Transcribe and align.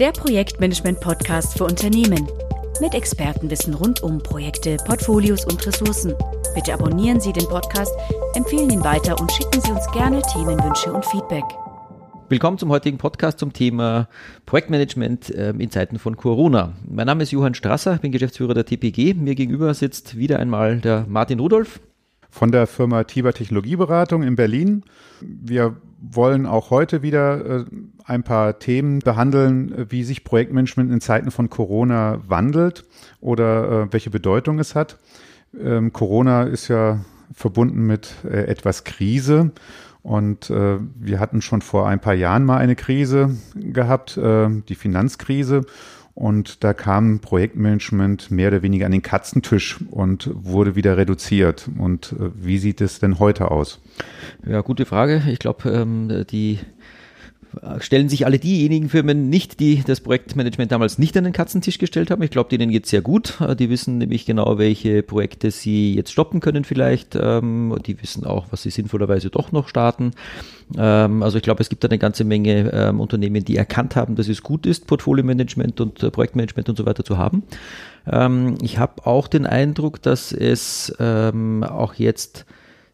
der 0.00 0.12
Projektmanagement-Podcast 0.12 1.58
für 1.58 1.64
Unternehmen. 1.64 2.26
Mit 2.80 2.94
Expertenwissen 2.94 3.74
rund 3.74 4.02
um 4.02 4.18
Projekte, 4.18 4.78
Portfolios 4.86 5.44
und 5.44 5.66
Ressourcen. 5.66 6.14
Bitte 6.54 6.72
abonnieren 6.72 7.20
Sie 7.20 7.34
den 7.34 7.44
Podcast, 7.44 7.92
empfehlen 8.34 8.70
ihn 8.70 8.82
weiter 8.82 9.20
und 9.20 9.30
schicken 9.30 9.60
Sie 9.60 9.70
uns 9.70 9.86
gerne 9.92 10.22
Themenwünsche 10.22 10.90
und 10.90 11.04
Feedback. 11.04 11.44
Willkommen 12.30 12.56
zum 12.56 12.70
heutigen 12.70 12.96
Podcast 12.96 13.38
zum 13.38 13.52
Thema 13.52 14.08
Projektmanagement 14.46 15.34
ähm, 15.36 15.60
in 15.60 15.70
Zeiten 15.70 15.98
von 15.98 16.16
Corona. 16.16 16.72
Mein 16.88 17.06
Name 17.06 17.24
ist 17.24 17.32
Johann 17.32 17.52
Strasser, 17.52 17.98
bin 17.98 18.10
Geschäftsführer 18.10 18.54
der 18.54 18.64
TPG. 18.64 19.12
Mir 19.12 19.34
gegenüber 19.34 19.74
sitzt 19.74 20.16
wieder 20.16 20.38
einmal 20.38 20.78
der 20.78 21.04
Martin 21.10 21.40
Rudolph. 21.40 21.78
Von 22.30 22.52
der 22.52 22.66
Firma 22.66 23.04
Tiber 23.04 23.32
Technologieberatung 23.32 24.22
in 24.22 24.36
Berlin. 24.36 24.84
Wir 25.20 25.76
wollen 26.00 26.46
auch 26.46 26.70
heute 26.70 27.02
wieder 27.02 27.60
äh, 27.60 27.64
ein 28.04 28.22
paar 28.22 28.58
Themen 28.58 29.00
behandeln, 29.00 29.86
wie 29.90 30.04
sich 30.04 30.24
Projektmanagement 30.24 30.90
in 30.92 31.00
Zeiten 31.00 31.30
von 31.30 31.50
Corona 31.50 32.20
wandelt 32.26 32.84
oder 33.20 33.82
äh, 33.82 33.92
welche 33.92 34.10
Bedeutung 34.10 34.58
es 34.58 34.74
hat. 34.74 34.98
Ähm, 35.58 35.92
Corona 35.92 36.44
ist 36.44 36.68
ja 36.68 37.00
verbunden 37.32 37.86
mit 37.86 38.14
äh, 38.24 38.46
etwas 38.46 38.84
Krise 38.84 39.52
und 40.02 40.48
äh, 40.50 40.78
wir 40.94 41.20
hatten 41.20 41.42
schon 41.42 41.60
vor 41.60 41.86
ein 41.88 42.00
paar 42.00 42.14
Jahren 42.14 42.44
mal 42.44 42.58
eine 42.58 42.76
Krise 42.76 43.36
gehabt, 43.54 44.16
äh, 44.16 44.48
die 44.68 44.74
Finanzkrise. 44.74 45.62
Und 46.14 46.64
da 46.64 46.74
kam 46.74 47.20
Projektmanagement 47.20 48.30
mehr 48.30 48.48
oder 48.48 48.62
weniger 48.62 48.86
an 48.86 48.92
den 48.92 49.02
Katzentisch 49.02 49.78
und 49.90 50.30
wurde 50.32 50.74
wieder 50.76 50.96
reduziert. 50.96 51.68
Und 51.78 52.12
äh, 52.12 52.30
wie 52.34 52.58
sieht 52.58 52.80
es 52.80 52.98
denn 52.98 53.18
heute 53.18 53.50
aus? 53.50 53.80
Ja, 54.46 54.60
gute 54.60 54.86
Frage. 54.86 55.22
Ich 55.28 55.38
glaube, 55.38 55.70
ähm, 55.70 56.26
die 56.30 56.58
stellen 57.80 58.08
sich 58.08 58.26
alle 58.26 58.38
diejenigen 58.38 58.88
Firmen 58.88 59.28
nicht, 59.28 59.60
die 59.60 59.82
das 59.84 60.00
Projektmanagement 60.00 60.70
damals 60.70 60.98
nicht 60.98 61.16
an 61.16 61.24
den 61.24 61.32
Katzentisch 61.32 61.78
gestellt 61.78 62.10
haben. 62.10 62.22
Ich 62.22 62.30
glaube, 62.30 62.48
denen 62.48 62.70
geht's 62.70 62.90
sehr 62.90 63.02
gut. 63.02 63.38
Die 63.58 63.70
wissen 63.70 63.98
nämlich 63.98 64.24
genau, 64.24 64.58
welche 64.58 65.02
Projekte 65.02 65.50
sie 65.50 65.94
jetzt 65.94 66.12
stoppen 66.12 66.40
können 66.40 66.64
vielleicht. 66.64 67.16
Ähm, 67.20 67.76
die 67.84 68.00
wissen 68.00 68.24
auch, 68.24 68.46
was 68.50 68.62
sie 68.62 68.70
sinnvollerweise 68.70 69.30
doch 69.30 69.52
noch 69.52 69.68
starten. 69.68 70.12
Ähm, 70.78 71.22
also 71.22 71.38
ich 71.38 71.42
glaube, 71.42 71.60
es 71.60 71.68
gibt 71.68 71.84
eine 71.84 71.98
ganze 71.98 72.24
Menge 72.24 72.70
ähm, 72.72 73.00
Unternehmen, 73.00 73.44
die 73.44 73.56
erkannt 73.56 73.96
haben, 73.96 74.14
dass 74.14 74.28
es 74.28 74.42
gut 74.42 74.64
ist, 74.66 74.86
Portfolio-Management 74.86 75.80
und 75.80 76.02
äh, 76.02 76.10
Projektmanagement 76.10 76.68
und 76.68 76.76
so 76.76 76.86
weiter 76.86 77.04
zu 77.04 77.18
haben. 77.18 77.42
Ich 78.62 78.78
habe 78.78 79.06
auch 79.06 79.28
den 79.28 79.44
Eindruck, 79.44 80.00
dass 80.00 80.32
es 80.32 80.90
auch 80.98 81.94
jetzt 81.94 82.46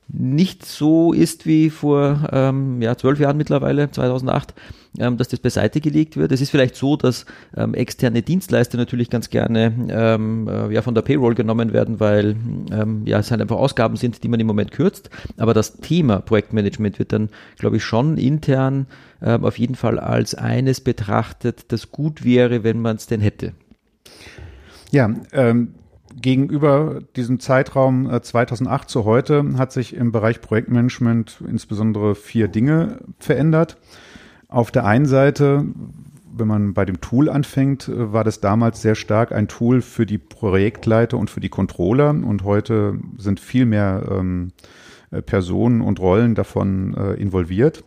nicht 0.08 0.64
so 0.64 1.12
ist 1.12 1.46
wie 1.46 1.70
vor 1.70 2.28
ähm, 2.32 2.80
ja, 2.80 2.96
zwölf 2.96 3.18
Jahren 3.18 3.36
mittlerweile, 3.36 3.90
2008, 3.90 4.54
ähm, 4.98 5.16
dass 5.16 5.28
das 5.28 5.40
beiseite 5.40 5.80
gelegt 5.80 6.16
wird. 6.16 6.30
Es 6.30 6.40
ist 6.40 6.50
vielleicht 6.50 6.76
so, 6.76 6.96
dass 6.96 7.26
ähm, 7.56 7.74
externe 7.74 8.22
Dienstleister 8.22 8.78
natürlich 8.78 9.10
ganz 9.10 9.30
gerne 9.30 9.72
ähm, 9.88 10.48
äh, 10.48 10.72
ja, 10.72 10.82
von 10.82 10.94
der 10.94 11.02
Payroll 11.02 11.34
genommen 11.34 11.72
werden, 11.72 11.98
weil 11.98 12.36
ähm, 12.70 13.02
ja, 13.04 13.18
es 13.18 13.30
halt 13.30 13.40
einfach 13.40 13.56
Ausgaben 13.56 13.96
sind, 13.96 14.22
die 14.22 14.28
man 14.28 14.38
im 14.38 14.46
Moment 14.46 14.70
kürzt. 14.70 15.10
Aber 15.38 15.54
das 15.54 15.78
Thema 15.78 16.20
Projektmanagement 16.20 16.98
wird 16.98 17.12
dann, 17.12 17.28
glaube 17.58 17.78
ich, 17.78 17.84
schon 17.84 18.16
intern 18.16 18.86
ähm, 19.20 19.44
auf 19.44 19.58
jeden 19.58 19.74
Fall 19.74 19.98
als 19.98 20.34
eines 20.34 20.80
betrachtet, 20.80 21.72
das 21.72 21.90
gut 21.90 22.24
wäre, 22.24 22.62
wenn 22.62 22.80
man 22.80 22.96
es 22.96 23.06
denn 23.06 23.20
hätte. 23.20 23.54
Ja, 24.92 25.10
ähm, 25.32 25.74
gegenüber 26.20 27.00
diesem 27.14 27.40
Zeitraum 27.40 28.10
2008 28.22 28.84
äh, 28.84 28.86
zu 28.86 29.04
heute 29.04 29.44
hat 29.58 29.72
sich 29.72 29.94
im 29.94 30.12
Bereich 30.12 30.40
Projektmanagement 30.40 31.42
insbesondere 31.46 32.14
vier 32.14 32.48
Dinge 32.48 32.98
verändert. 33.18 33.76
Auf 34.48 34.70
der 34.70 34.84
einen 34.84 35.06
Seite, 35.06 35.64
wenn 36.34 36.48
man 36.48 36.74
bei 36.74 36.84
dem 36.84 37.00
Tool 37.00 37.28
anfängt, 37.28 37.88
äh, 37.88 38.12
war 38.12 38.24
das 38.24 38.40
damals 38.40 38.82
sehr 38.82 38.94
stark 38.94 39.32
ein 39.32 39.48
Tool 39.48 39.82
für 39.82 40.06
die 40.06 40.18
Projektleiter 40.18 41.18
und 41.18 41.30
für 41.30 41.40
die 41.40 41.48
Controller 41.48 42.10
und 42.10 42.44
heute 42.44 42.98
sind 43.18 43.40
viel 43.40 43.66
mehr 43.66 44.06
ähm, 44.10 44.52
äh, 45.10 45.22
Personen 45.22 45.80
und 45.80 46.00
Rollen 46.00 46.34
davon 46.34 46.94
äh, 46.94 47.14
involviert. 47.14 47.84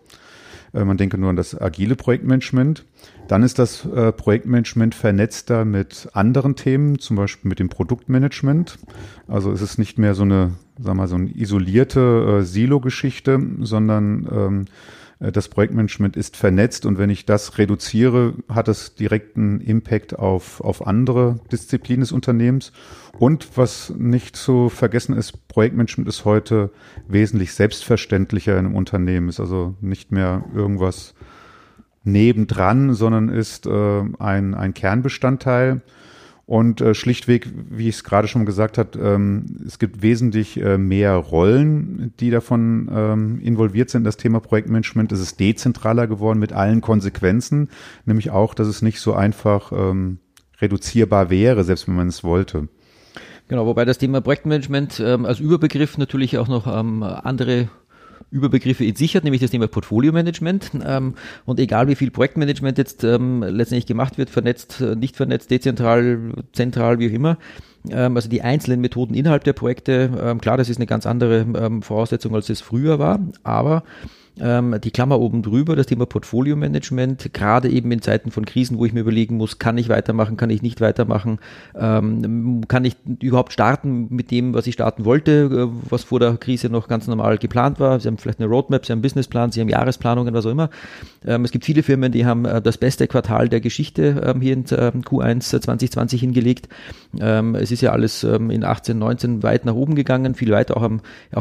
Man 0.72 0.98
denke 0.98 1.18
nur 1.18 1.32
an 1.32 1.36
das 1.36 1.59
agile 1.59 1.96
Projektmanagement. 1.96 2.86
Dann 3.29 3.44
ist 3.44 3.59
das 3.59 3.85
äh, 3.85 4.12
Projektmanagement 4.12 4.95
vernetzter 4.95 5.63
mit 5.63 6.09
anderen 6.13 6.56
Themen, 6.56 6.97
zum 6.97 7.16
Beispiel 7.16 7.47
mit 7.47 7.59
dem 7.59 7.69
Produktmanagement. 7.69 8.79
Also 9.28 9.51
es 9.51 9.62
ist 9.62 9.78
nicht 9.78 10.00
mehr 10.00 10.16
so 10.16 10.23
eine, 10.23 10.53
wir 10.79 10.95
mal, 10.95 11.07
so 11.07 11.13
eine 11.13 11.29
isolierte 11.29 12.40
äh, 12.40 12.44
Silo-Geschichte, 12.44 13.40
sondern 13.59 14.28
ähm, 14.31 14.66
äh, 15.19 15.31
das 15.31 15.47
Projektmanagement 15.47 16.17
ist 16.17 16.38
vernetzt 16.38 16.88
und 16.88 16.97
wenn 16.97 17.12
ich 17.12 17.28
das 17.28 17.59
reduziere, 17.59 18.34
hat 18.50 18.67
es 18.67 18.95
direkten 18.95 19.61
Impact 19.61 20.17
auf, 20.17 20.59
auf 20.61 20.88
andere 20.88 21.40
Disziplinen 21.51 22.01
des 22.01 22.11
Unternehmens. 22.11 22.72
Und 23.19 23.56
was 23.56 23.94
nicht 23.96 24.38
zu 24.38 24.69
vergessen 24.69 25.16
ist, 25.16 25.47
Projektmanagement 25.50 26.09
ist 26.09 26.25
heute 26.25 26.72
wesentlich 27.07 27.53
selbstverständlicher 27.53 28.53
in 28.57 28.66
einem 28.66 28.75
Unternehmen, 28.75 29.29
ist 29.29 29.40
also 29.40 29.75
nicht 29.81 30.11
mehr 30.11 30.46
irgendwas 30.56 31.13
nebendran, 32.04 32.94
sondern 32.94 33.30
ist 33.30 33.66
äh, 33.66 34.04
ein, 34.20 34.54
ein 34.54 34.74
Kernbestandteil. 34.74 35.82
Und 36.46 36.82
äh, 36.82 36.96
schlichtweg, 36.96 37.48
wie 37.70 37.90
ich 37.90 37.98
es 37.98 38.04
gerade 38.04 38.28
schon 38.28 38.48
gesagt 38.48 38.80
habe, 38.80 38.98
ähm, 38.98 39.58
es 39.68 39.78
gibt 39.78 40.02
wesentlich 40.02 40.59
äh, 40.59 40.80
mehr 40.80 41.14
Rollen, 41.14 42.12
die 42.20 42.32
davon 42.32 42.90
ähm, 42.92 43.40
involviert 43.40 43.92
sind 43.92 44.00
in 44.00 44.06
das 44.06 44.18
Thema 44.18 44.40
Projektmanagement. 44.40 45.12
Es 45.12 45.20
ist 45.20 45.40
dezentraler 45.40 46.08
geworden 46.08 46.40
mit 46.40 46.52
allen 46.52 46.82
Konsequenzen, 46.82 47.70
nämlich 48.06 48.32
auch, 48.32 48.56
dass 48.56 48.68
es 48.68 48.82
nicht 48.82 49.00
so 49.00 49.14
einfach 49.14 49.72
ähm, 49.72 50.18
reduzierbar 50.59 51.30
wäre, 51.30 51.64
selbst 51.64 51.88
wenn 51.88 51.96
man 51.96 52.08
es 52.08 52.24
wollte. 52.24 52.68
Genau, 53.48 53.68
wobei 53.68 53.86
das 53.86 54.00
Thema 54.00 54.20
Projektmanagement 54.20 55.00
ähm, 55.06 55.26
als 55.28 55.40
Überbegriff 55.40 56.00
natürlich 56.00 56.40
auch 56.40 56.48
noch 56.48 56.66
ähm, 56.66 57.04
andere 57.04 57.70
Überbegriffe 58.31 58.85
in 58.85 58.96
sich 58.96 59.16
hat, 59.16 59.24
nämlich 59.24 59.41
das 59.41 59.52
Thema 59.52 59.68
Portfolio-Management. 59.68 60.72
Ähm, 60.85 61.16
und 61.46 61.59
egal 61.59 61.88
wie 61.88 61.96
viel 61.96 62.12
Projektmanagement 62.12 62.78
jetzt 62.78 63.03
ähm, 63.03 63.44
letztendlich 63.44 63.85
gemacht 63.85 64.18
wird, 64.18 64.30
vernetzt, 64.30 64.81
äh, 64.81 64.96
nicht 64.96 65.16
vernetzt, 65.16 65.52
dezentral, 65.52 66.34
zentral, 66.53 67.00
wie 67.00 67.09
auch 67.09 67.13
immer, 67.13 67.38
ähm, 67.90 68.16
also 68.16 68.29
die 68.29 68.41
einzelnen 68.41 68.81
Methoden 68.81 69.13
innerhalb 69.13 69.44
der 69.44 69.53
Projekte, 69.53 70.38
klar, 70.41 70.58
das 70.58 70.69
ist 70.69 70.78
eine 70.78 70.85
ganz 70.85 71.06
andere 71.06 71.79
Voraussetzung, 71.81 72.35
als 72.35 72.50
es 72.50 72.62
früher 72.62 73.00
war, 73.00 73.19
aber 73.44 73.84
ähm, 74.42 74.76
die 74.84 74.92
Klammer 74.92 75.20
oben 75.20 75.42
drüber, 75.42 75.76
das 75.76 75.88
Thema 75.88 76.06
Portfolio-Management, 76.06 77.34
gerade 77.34 77.70
eben 77.70 77.92
in 77.92 78.02
Zeiten 78.02 78.32
von 78.32 78.46
Krisen, 78.46 78.78
wo 78.78 78.86
ich 78.86 78.94
mir 78.94 79.02
überlegen 79.02 79.38
muss, 79.38 79.60
kann 79.60 79.78
ich 79.78 79.90
weitermachen, 79.90 80.38
kann 80.38 80.50
ich 80.50 80.62
nicht 80.62 80.82
weitermachen, 80.82 81.40
ähm, 81.76 82.62
kann 82.68 82.86
ich 82.86 82.96
überhaupt 83.22 83.54
starten 83.54 84.08
mit 84.10 84.32
dem, 84.32 84.54
was 84.54 84.68
ich 84.68 84.74
starten 84.74 85.06
wollte, 85.06 85.70
äh, 85.72 85.90
was 85.90 86.04
vor 86.04 86.20
der 86.20 86.38
Krise 86.38 86.70
noch 86.70 86.88
ganz 86.88 87.08
normal 87.08 87.38
geplant 87.38 87.80
war. 87.80 88.00
Sie 88.00 88.08
haben 88.08 88.18
vielleicht 88.18 88.40
eine 88.40 88.50
Roadmap, 88.50 88.86
Sie 88.86 88.92
haben 88.92 88.98
einen 88.98 89.04
Businessplan, 89.04 89.52
Sie 89.52 89.62
haben 89.62 89.70
Jahresplanungen, 89.70 90.34
was 90.34 90.46
auch 90.46 90.52
immer. 90.52 90.70
Ähm, 91.26 91.46
es 91.46 91.52
gibt 91.52 91.66
viele 91.66 91.84
Firmen, 91.84 92.12
die 92.12 92.26
haben 92.26 92.46
äh, 92.46 92.62
das 92.62 92.78
beste 92.78 93.08
Quartal 93.08 93.50
der 93.50 93.62
Geschichte 93.62 94.36
hier 94.40 94.54
in 94.54 94.66
äh, 94.66 94.92
Q1 94.92 95.62
2020 95.62 96.20
hingelegt. 96.20 96.70
Es 97.18 97.72
ist 97.72 97.82
ja 97.82 97.92
alles 97.92 98.24
in 98.24 98.64
18, 98.64 98.98
19 98.98 99.42
weit 99.42 99.66
nach 99.66 99.74
oben 99.74 99.96
gegangen, 99.96 100.36
viel 100.36 100.52
weiter 100.52 100.78
auch 100.78 100.84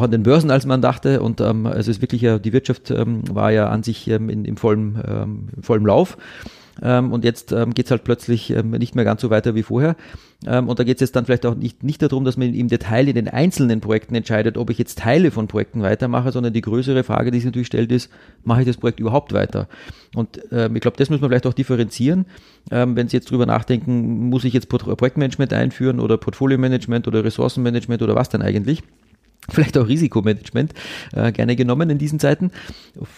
an 0.02 0.10
den 0.10 0.22
Börsen, 0.22 0.50
als 0.50 0.64
man 0.64 0.80
dachte. 0.80 1.20
Und 1.20 1.40
es 1.40 1.88
ist 1.88 2.00
wirklich 2.00 2.22
ja, 2.22 2.38
die 2.38 2.52
Wirtschaft 2.52 2.87
ähm, 2.90 3.22
war 3.32 3.50
ja 3.52 3.68
an 3.68 3.82
sich 3.82 4.08
ähm, 4.08 4.28
in, 4.28 4.44
im 4.44 4.56
vollen, 4.56 5.02
ähm, 5.06 5.48
vollen 5.62 5.84
Lauf. 5.84 6.16
Ähm, 6.82 7.12
und 7.12 7.24
jetzt 7.24 7.52
ähm, 7.52 7.74
geht 7.74 7.86
es 7.86 7.90
halt 7.90 8.04
plötzlich 8.04 8.50
ähm, 8.50 8.70
nicht 8.70 8.94
mehr 8.94 9.04
ganz 9.04 9.20
so 9.20 9.30
weiter 9.30 9.54
wie 9.54 9.62
vorher. 9.62 9.96
Ähm, 10.46 10.68
und 10.68 10.78
da 10.78 10.84
geht 10.84 10.98
es 10.98 11.00
jetzt 11.00 11.16
dann 11.16 11.24
vielleicht 11.24 11.44
auch 11.46 11.56
nicht, 11.56 11.82
nicht 11.82 12.00
darum, 12.00 12.24
dass 12.24 12.36
man 12.36 12.54
im 12.54 12.68
Detail 12.68 13.08
in 13.08 13.14
den 13.14 13.28
einzelnen 13.28 13.80
Projekten 13.80 14.14
entscheidet, 14.14 14.56
ob 14.56 14.70
ich 14.70 14.78
jetzt 14.78 14.98
Teile 14.98 15.30
von 15.30 15.48
Projekten 15.48 15.82
weitermache, 15.82 16.30
sondern 16.30 16.52
die 16.52 16.60
größere 16.60 17.02
Frage, 17.02 17.30
die 17.30 17.38
sich 17.38 17.46
natürlich 17.46 17.66
stellt, 17.66 17.90
ist, 17.90 18.10
mache 18.44 18.60
ich 18.60 18.66
das 18.66 18.76
Projekt 18.76 19.00
überhaupt 19.00 19.32
weiter? 19.32 19.68
Und 20.14 20.40
ähm, 20.52 20.76
ich 20.76 20.82
glaube, 20.82 20.96
das 20.96 21.10
muss 21.10 21.20
man 21.20 21.30
vielleicht 21.30 21.46
auch 21.46 21.54
differenzieren. 21.54 22.26
Ähm, 22.70 22.94
wenn 22.94 23.08
Sie 23.08 23.16
jetzt 23.16 23.30
drüber 23.30 23.46
nachdenken, 23.46 24.28
muss 24.28 24.44
ich 24.44 24.52
jetzt 24.52 24.68
Projektmanagement 24.68 25.52
einführen 25.52 25.98
oder 25.98 26.16
Portfolio-Management 26.16 27.08
oder 27.08 27.24
Ressourcenmanagement 27.24 28.02
oder 28.02 28.14
was 28.14 28.28
denn 28.28 28.42
eigentlich? 28.42 28.82
vielleicht 29.52 29.78
auch 29.78 29.88
Risikomanagement 29.88 30.74
äh, 31.12 31.32
gerne 31.32 31.56
genommen 31.56 31.88
in 31.90 31.98
diesen 31.98 32.18
Zeiten 32.18 32.50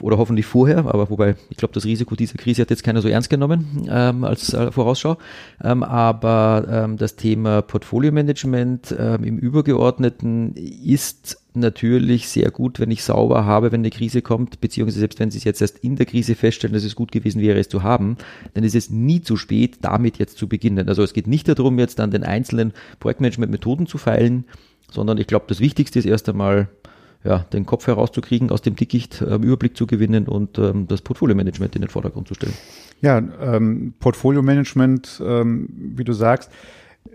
oder 0.01 0.19
hoffentlich 0.19 0.47
vorher, 0.47 0.79
aber 0.79 1.11
wobei 1.11 1.35
ich 1.49 1.57
glaube, 1.57 1.75
das 1.75 1.85
Risiko 1.85 2.15
dieser 2.15 2.39
Krise 2.39 2.63
hat 2.63 2.71
jetzt 2.71 2.85
keiner 2.85 3.03
so 3.03 3.09
ernst 3.09 3.31
genommen 3.31 3.89
ähm, 3.91 4.25
als 4.25 4.53
äh, 4.55 4.71
Vorausschau. 4.71 5.19
Ähm, 5.63 5.83
aber 5.83 6.67
ähm, 6.71 6.97
das 6.97 7.17
Thema 7.17 7.63
Portfolio-Management 7.63 8.95
ähm, 8.99 9.25
im 9.25 9.39
Übergeordneten 9.39 10.55
ist 10.55 11.39
natürlich 11.55 12.29
sehr 12.29 12.51
gut, 12.51 12.79
wenn 12.79 12.91
ich 12.91 13.03
sauber 13.03 13.45
habe, 13.45 13.73
wenn 13.73 13.81
eine 13.81 13.91
Krise 13.91 14.23
kommt, 14.23 14.61
beziehungsweise 14.61 15.01
selbst 15.01 15.19
wenn 15.19 15.31
Sie 15.31 15.39
es 15.39 15.45
jetzt 15.45 15.61
erst 15.61 15.79
in 15.79 15.97
der 15.97 16.07
Krise 16.07 16.35
feststellen, 16.35 16.75
dass 16.75 16.85
es 16.85 16.95
gut 16.95 17.11
gewesen 17.13 17.43
wäre, 17.43 17.59
es 17.59 17.69
zu 17.69 17.83
haben, 17.83 18.17
dann 18.55 18.65
ist 18.65 18.75
es 18.75 18.91
nie 18.91 19.21
zu 19.21 19.37
spät, 19.37 19.79
damit 19.83 20.19
jetzt 20.19 20.39
zu 20.39 20.49
beginnen. 20.49 20.89
Also 20.89 21.03
es 21.03 21.13
geht 21.13 21.27
nicht 21.27 21.49
darum, 21.49 21.79
jetzt 21.79 21.99
an 22.01 22.11
den 22.11 22.23
einzelnen 22.23 22.73
Projektmanagement-Methoden 23.01 23.87
zu 23.87 23.99
feilen, 23.99 24.45
sondern 24.93 25.19
ich 25.19 25.27
glaube, 25.27 25.47
das 25.49 25.61
Wichtigste 25.61 25.99
ist 25.99 26.07
erst 26.07 26.29
einmal 26.29 26.69
ja, 27.25 27.41
den 27.53 27.67
Kopf 27.67 27.87
herauszukriegen, 27.87 28.51
aus 28.51 28.63
dem 28.63 28.77
Dickicht 28.77 29.23
ähm, 29.23 29.43
Überblick 29.43 29.77
zu 29.77 29.87
gewinnen 29.87 30.27
und 30.27 30.59
ähm, 30.59 30.87
das 30.89 31.03
Portfolio-Management 31.03 31.77
in 31.77 31.83
den 31.83 31.91
Vordergrund 31.91 32.29
zu 32.29 32.35
stellen. 32.35 32.55
Ja, 33.03 33.19
ähm, 33.19 33.95
Portfolio-Management, 34.01 35.23
ähm, 35.25 35.69
wie 35.97 36.05
du 36.05 36.13
sagst, 36.13 36.51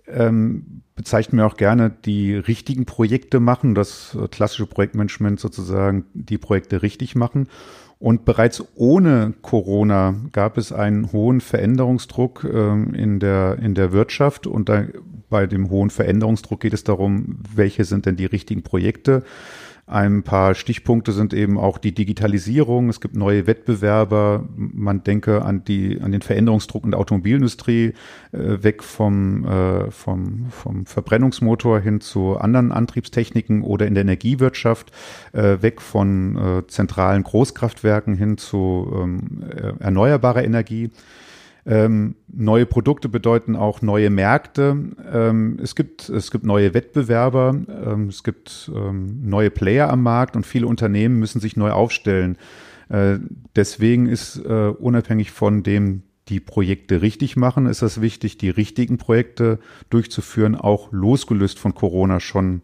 ähm, 0.07 0.81
bezeichnen 0.95 1.39
wir 1.39 1.47
auch 1.47 1.57
gerne 1.57 1.91
die 2.05 2.35
richtigen 2.35 2.85
Projekte 2.85 3.39
machen, 3.39 3.75
das 3.75 4.15
äh, 4.15 4.27
klassische 4.27 4.65
Projektmanagement 4.65 5.39
sozusagen 5.39 6.05
die 6.13 6.37
Projekte 6.37 6.81
richtig 6.81 7.15
machen. 7.15 7.47
Und 7.97 8.25
bereits 8.25 8.63
ohne 8.75 9.33
Corona 9.41 10.15
gab 10.31 10.57
es 10.57 10.71
einen 10.71 11.11
hohen 11.11 11.41
Veränderungsdruck 11.41 12.43
ähm, 12.43 12.93
in, 12.93 13.19
der, 13.19 13.57
in 13.59 13.73
der 13.73 13.93
Wirtschaft. 13.93 14.47
Und 14.47 14.69
da, 14.69 14.83
bei 15.35 15.47
dem 15.47 15.69
hohen 15.69 15.89
Veränderungsdruck 15.89 16.61
geht 16.61 16.73
es 16.73 16.85
darum, 16.85 17.39
welche 17.53 17.83
sind 17.83 18.05
denn 18.05 18.15
die 18.15 18.25
richtigen 18.25 18.63
Projekte. 18.63 19.25
Ein 19.85 20.23
paar 20.23 20.55
Stichpunkte 20.55 21.11
sind 21.11 21.33
eben 21.33 21.59
auch 21.59 21.77
die 21.77 21.91
Digitalisierung. 21.91 22.87
Es 22.87 23.01
gibt 23.01 23.17
neue 23.17 23.47
Wettbewerber. 23.47 24.45
Man 24.55 25.03
denke 25.03 25.41
an 25.41 25.65
die, 25.65 25.99
an 25.99 26.13
den 26.13 26.21
Veränderungsdruck 26.21 26.85
in 26.85 26.91
der 26.91 27.01
Automobilindustrie, 27.01 27.87
äh, 28.31 28.63
weg 28.63 28.81
vom, 28.81 29.45
äh, 29.45 29.91
vom, 29.91 30.45
vom 30.51 30.85
Verbrennungsmotor 30.85 31.81
hin 31.81 31.99
zu 31.99 32.37
anderen 32.37 32.71
Antriebstechniken 32.71 33.61
oder 33.61 33.87
in 33.87 33.93
der 33.93 34.03
Energiewirtschaft, 34.03 34.93
äh, 35.33 35.57
weg 35.59 35.81
von 35.81 36.37
äh, 36.37 36.67
zentralen 36.67 37.23
Großkraftwerken 37.23 38.15
hin 38.15 38.37
zu 38.37 38.89
ähm, 38.95 39.43
erneuerbarer 39.79 40.45
Energie. 40.45 40.91
Ähm, 41.67 42.15
neue 42.27 42.67
Produkte 42.67 43.09
bedeuten 43.09 43.55
auch 43.55 43.81
neue 43.81 44.11
Märkte. 44.11 44.77
Ähm, 45.11 45.57
es 45.61 45.75
gibt 45.75 46.09
es 46.09 46.29
gibt 46.29 46.45
neue 46.45 46.75
Wettbewerber, 46.75 47.55
ähm, 47.67 48.09
es 48.09 48.23
gibt 48.23 48.69
ähm, 48.73 49.27
neue 49.27 49.49
Player 49.49 49.89
am 49.89 50.03
Markt 50.03 50.35
und 50.35 50.45
viele 50.45 50.67
Unternehmen 50.67 51.17
müssen 51.17 51.41
sich 51.41 51.57
neu 51.57 51.71
aufstellen. 51.71 52.37
Äh, 52.89 53.17
deswegen 53.55 54.05
ist 54.05 54.37
äh, 54.45 54.67
unabhängig 54.69 55.31
von 55.31 55.63
dem 55.63 56.03
die 56.27 56.39
Projekte 56.39 57.01
richtig 57.01 57.35
machen, 57.35 57.65
ist 57.67 57.81
es 57.81 58.01
wichtig, 58.01 58.37
die 58.37 58.49
richtigen 58.49 58.97
Projekte 58.97 59.59
durchzuführen, 59.89 60.55
auch 60.55 60.91
losgelöst 60.91 61.59
von 61.59 61.75
Corona 61.75 62.19
schon 62.19 62.61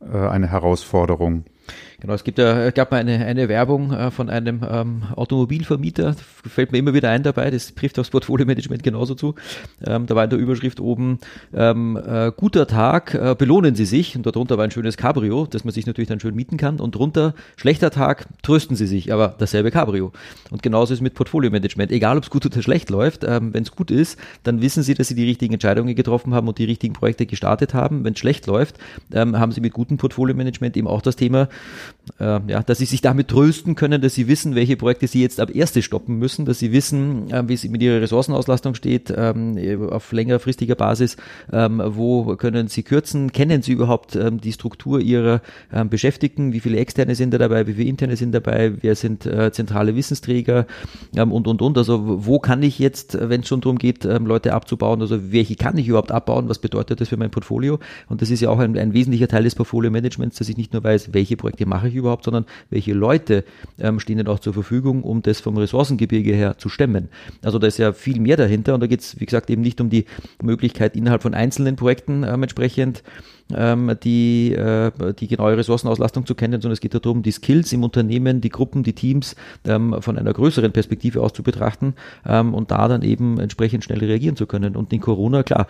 äh, 0.00 0.16
eine 0.16 0.48
Herausforderung. 0.48 1.44
Genau, 2.00 2.14
es 2.14 2.22
gibt 2.22 2.38
ja, 2.38 2.70
gab 2.70 2.92
mal 2.92 2.98
eine, 2.98 3.26
eine 3.26 3.48
Werbung 3.48 3.92
äh, 3.92 4.12
von 4.12 4.30
einem 4.30 4.60
ähm, 4.70 5.02
Automobilvermieter, 5.16 6.14
fällt 6.46 6.70
mir 6.70 6.78
immer 6.78 6.94
wieder 6.94 7.10
ein 7.10 7.24
dabei, 7.24 7.50
das 7.50 7.74
trifft 7.74 7.98
aufs 7.98 8.10
Portfolio-Management 8.10 8.84
genauso 8.84 9.16
zu. 9.16 9.34
Ähm, 9.84 10.06
da 10.06 10.14
war 10.14 10.22
in 10.22 10.30
der 10.30 10.38
Überschrift 10.38 10.78
oben, 10.78 11.18
ähm, 11.52 11.96
äh, 11.96 12.30
guter 12.36 12.68
Tag, 12.68 13.14
äh, 13.14 13.34
belohnen 13.36 13.74
Sie 13.74 13.84
sich. 13.84 14.14
Und 14.14 14.24
darunter 14.26 14.56
war 14.56 14.62
ein 14.62 14.70
schönes 14.70 14.96
Cabrio, 14.96 15.48
das 15.50 15.64
man 15.64 15.74
sich 15.74 15.86
natürlich 15.86 16.06
dann 16.06 16.20
schön 16.20 16.36
mieten 16.36 16.56
kann. 16.56 16.78
Und 16.78 16.94
drunter, 16.94 17.34
schlechter 17.56 17.90
Tag, 17.90 18.28
trösten 18.42 18.76
Sie 18.76 18.86
sich, 18.86 19.12
aber 19.12 19.34
dasselbe 19.36 19.72
Cabrio. 19.72 20.12
Und 20.52 20.62
genauso 20.62 20.94
ist 20.94 21.00
mit 21.00 21.14
Portfolio-Management. 21.14 21.90
Egal, 21.90 22.16
ob 22.16 22.22
es 22.22 22.30
gut 22.30 22.46
oder 22.46 22.62
schlecht 22.62 22.90
läuft, 22.90 23.24
ähm, 23.24 23.52
wenn 23.52 23.64
es 23.64 23.72
gut 23.72 23.90
ist, 23.90 24.20
dann 24.44 24.62
wissen 24.62 24.84
Sie, 24.84 24.94
dass 24.94 25.08
Sie 25.08 25.16
die 25.16 25.26
richtigen 25.26 25.54
Entscheidungen 25.54 25.96
getroffen 25.96 26.32
haben 26.32 26.46
und 26.46 26.58
die 26.58 26.64
richtigen 26.64 26.94
Projekte 26.94 27.26
gestartet 27.26 27.74
haben. 27.74 28.04
Wenn 28.04 28.12
es 28.12 28.20
schlecht 28.20 28.46
läuft, 28.46 28.78
ähm, 29.12 29.36
haben 29.36 29.50
Sie 29.50 29.60
mit 29.60 29.72
gutem 29.72 29.96
Portfolio-Management 29.96 30.76
eben 30.76 30.86
auch 30.86 31.02
das 31.02 31.16
Thema, 31.16 31.48
äh, 32.20 32.40
ja, 32.46 32.62
dass 32.62 32.78
sie 32.78 32.84
sich 32.84 33.00
damit 33.00 33.28
trösten 33.28 33.74
können, 33.74 34.00
dass 34.00 34.14
sie 34.14 34.28
wissen, 34.28 34.54
welche 34.54 34.76
Projekte 34.76 35.06
sie 35.06 35.22
jetzt 35.22 35.40
ab 35.40 35.54
erste 35.54 35.82
stoppen 35.82 36.18
müssen, 36.18 36.44
dass 36.44 36.58
sie 36.58 36.72
wissen, 36.72 37.30
äh, 37.30 37.48
wie 37.48 37.54
es 37.54 37.64
mit 37.64 37.82
ihrer 37.82 38.00
Ressourcenauslastung 38.00 38.74
steht, 38.74 39.12
ähm, 39.16 39.58
auf 39.90 40.12
längerfristiger 40.12 40.74
Basis, 40.74 41.16
ähm, 41.52 41.82
wo 41.84 42.36
können 42.36 42.68
sie 42.68 42.82
kürzen, 42.82 43.32
kennen 43.32 43.62
sie 43.62 43.72
überhaupt 43.72 44.16
ähm, 44.16 44.40
die 44.40 44.52
Struktur 44.52 45.00
ihrer 45.00 45.40
ähm, 45.72 45.88
Beschäftigten, 45.88 46.52
wie 46.52 46.60
viele 46.60 46.78
externe 46.78 47.14
sind 47.14 47.32
da 47.32 47.38
dabei, 47.38 47.66
wie 47.66 47.74
viele 47.74 47.88
interne 47.88 48.16
sind 48.16 48.32
dabei, 48.32 48.72
wer 48.80 48.94
sind 48.94 49.26
äh, 49.26 49.52
zentrale 49.52 49.94
Wissensträger? 49.94 50.66
Ähm, 51.16 51.32
und, 51.32 51.46
und, 51.46 51.62
und. 51.62 51.78
Also 51.78 52.26
wo 52.26 52.38
kann 52.38 52.62
ich 52.62 52.78
jetzt, 52.78 53.16
wenn 53.20 53.42
es 53.42 53.48
schon 53.48 53.60
darum 53.60 53.78
geht, 53.78 54.04
ähm, 54.04 54.26
Leute 54.26 54.54
abzubauen, 54.54 55.00
also 55.00 55.32
welche 55.32 55.56
kann 55.56 55.76
ich 55.78 55.88
überhaupt 55.88 56.12
abbauen, 56.12 56.48
was 56.48 56.58
bedeutet 56.58 57.00
das 57.00 57.08
für 57.08 57.16
mein 57.16 57.30
Portfolio? 57.30 57.78
Und 58.08 58.22
das 58.22 58.30
ist 58.30 58.40
ja 58.40 58.50
auch 58.50 58.58
ein, 58.58 58.76
ein 58.76 58.92
wesentlicher 58.92 59.28
Teil 59.28 59.44
des 59.44 59.54
Portfolio-Managements, 59.54 60.38
dass 60.38 60.48
ich 60.48 60.56
nicht 60.56 60.72
nur 60.72 60.84
weiß, 60.84 61.12
welche 61.12 61.36
Projekte 61.36 61.66
mache 61.66 61.77
ich 61.84 61.94
überhaupt, 61.94 62.24
sondern 62.24 62.46
welche 62.70 62.92
Leute 62.92 63.44
ähm, 63.78 64.00
stehen 64.00 64.18
denn 64.18 64.26
auch 64.26 64.40
zur 64.40 64.54
Verfügung, 64.54 65.02
um 65.02 65.22
das 65.22 65.40
vom 65.40 65.56
Ressourcengebirge 65.56 66.32
her 66.32 66.58
zu 66.58 66.68
stemmen. 66.68 67.08
Also 67.42 67.58
da 67.58 67.66
ist 67.66 67.78
ja 67.78 67.92
viel 67.92 68.20
mehr 68.20 68.36
dahinter 68.36 68.74
und 68.74 68.80
da 68.80 68.86
geht 68.86 69.00
es, 69.00 69.20
wie 69.20 69.26
gesagt, 69.26 69.50
eben 69.50 69.62
nicht 69.62 69.80
um 69.80 69.90
die 69.90 70.04
Möglichkeit, 70.42 70.96
innerhalb 70.96 71.22
von 71.22 71.34
einzelnen 71.34 71.76
Projekten 71.76 72.24
ähm, 72.24 72.42
entsprechend 72.42 73.02
ähm, 73.54 73.96
die, 74.02 74.52
äh, 74.54 74.90
die 75.18 75.28
genaue 75.28 75.56
Ressourcenauslastung 75.56 76.26
zu 76.26 76.34
kennen, 76.34 76.60
sondern 76.60 76.74
es 76.74 76.80
geht 76.80 76.94
darum, 76.94 77.22
die 77.22 77.30
Skills 77.30 77.72
im 77.72 77.82
Unternehmen, 77.82 78.40
die 78.40 78.50
Gruppen, 78.50 78.82
die 78.82 78.92
Teams 78.92 79.36
ähm, 79.64 79.96
von 80.00 80.18
einer 80.18 80.32
größeren 80.32 80.72
Perspektive 80.72 81.22
aus 81.22 81.32
zu 81.32 81.42
betrachten 81.42 81.94
ähm, 82.26 82.54
und 82.54 82.70
da 82.70 82.88
dann 82.88 83.02
eben 83.02 83.40
entsprechend 83.40 83.84
schnell 83.84 83.98
reagieren 83.98 84.36
zu 84.36 84.46
können. 84.46 84.76
Und 84.76 84.92
in 84.92 85.00
Corona, 85.00 85.42
klar, 85.42 85.66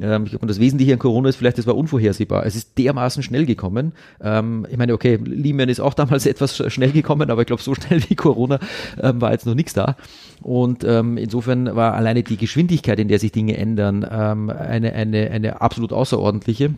ähm, 0.00 0.24
ich 0.24 0.30
glaube, 0.30 0.46
das 0.46 0.60
Wesentliche 0.60 0.92
an 0.92 0.98
Corona 0.98 1.28
ist 1.28 1.36
vielleicht, 1.36 1.58
es 1.58 1.66
war 1.66 1.76
unvorhersehbar. 1.76 2.44
Es 2.46 2.56
ist 2.56 2.76
dermaßen 2.78 3.22
schnell 3.22 3.46
gekommen. 3.46 3.92
Ähm, 4.20 4.66
ich 4.70 4.76
meine, 4.76 4.92
okay, 4.92 5.18
Lehman 5.22 5.68
ist 5.68 5.80
auch 5.80 5.94
damals 5.94 6.26
etwas 6.32 6.62
schnell 6.72 6.92
gekommen, 6.92 7.30
aber 7.30 7.42
ich 7.42 7.46
glaube, 7.46 7.62
so 7.62 7.74
schnell 7.74 8.02
wie 8.08 8.14
Corona 8.14 8.58
ähm, 9.00 9.20
war 9.20 9.32
jetzt 9.32 9.46
noch 9.46 9.54
nichts 9.54 9.72
da. 9.72 9.96
Und 10.42 10.84
ähm, 10.84 11.16
insofern 11.16 11.74
war 11.74 11.94
alleine 11.94 12.22
die 12.22 12.36
Geschwindigkeit, 12.36 12.98
in 12.98 13.08
der 13.08 13.18
sich 13.18 13.32
Dinge 13.32 13.56
ändern, 13.56 14.06
ähm, 14.10 14.50
eine, 14.50 14.92
eine, 14.92 15.30
eine 15.30 15.60
absolut 15.60 15.92
außerordentliche. 15.92 16.74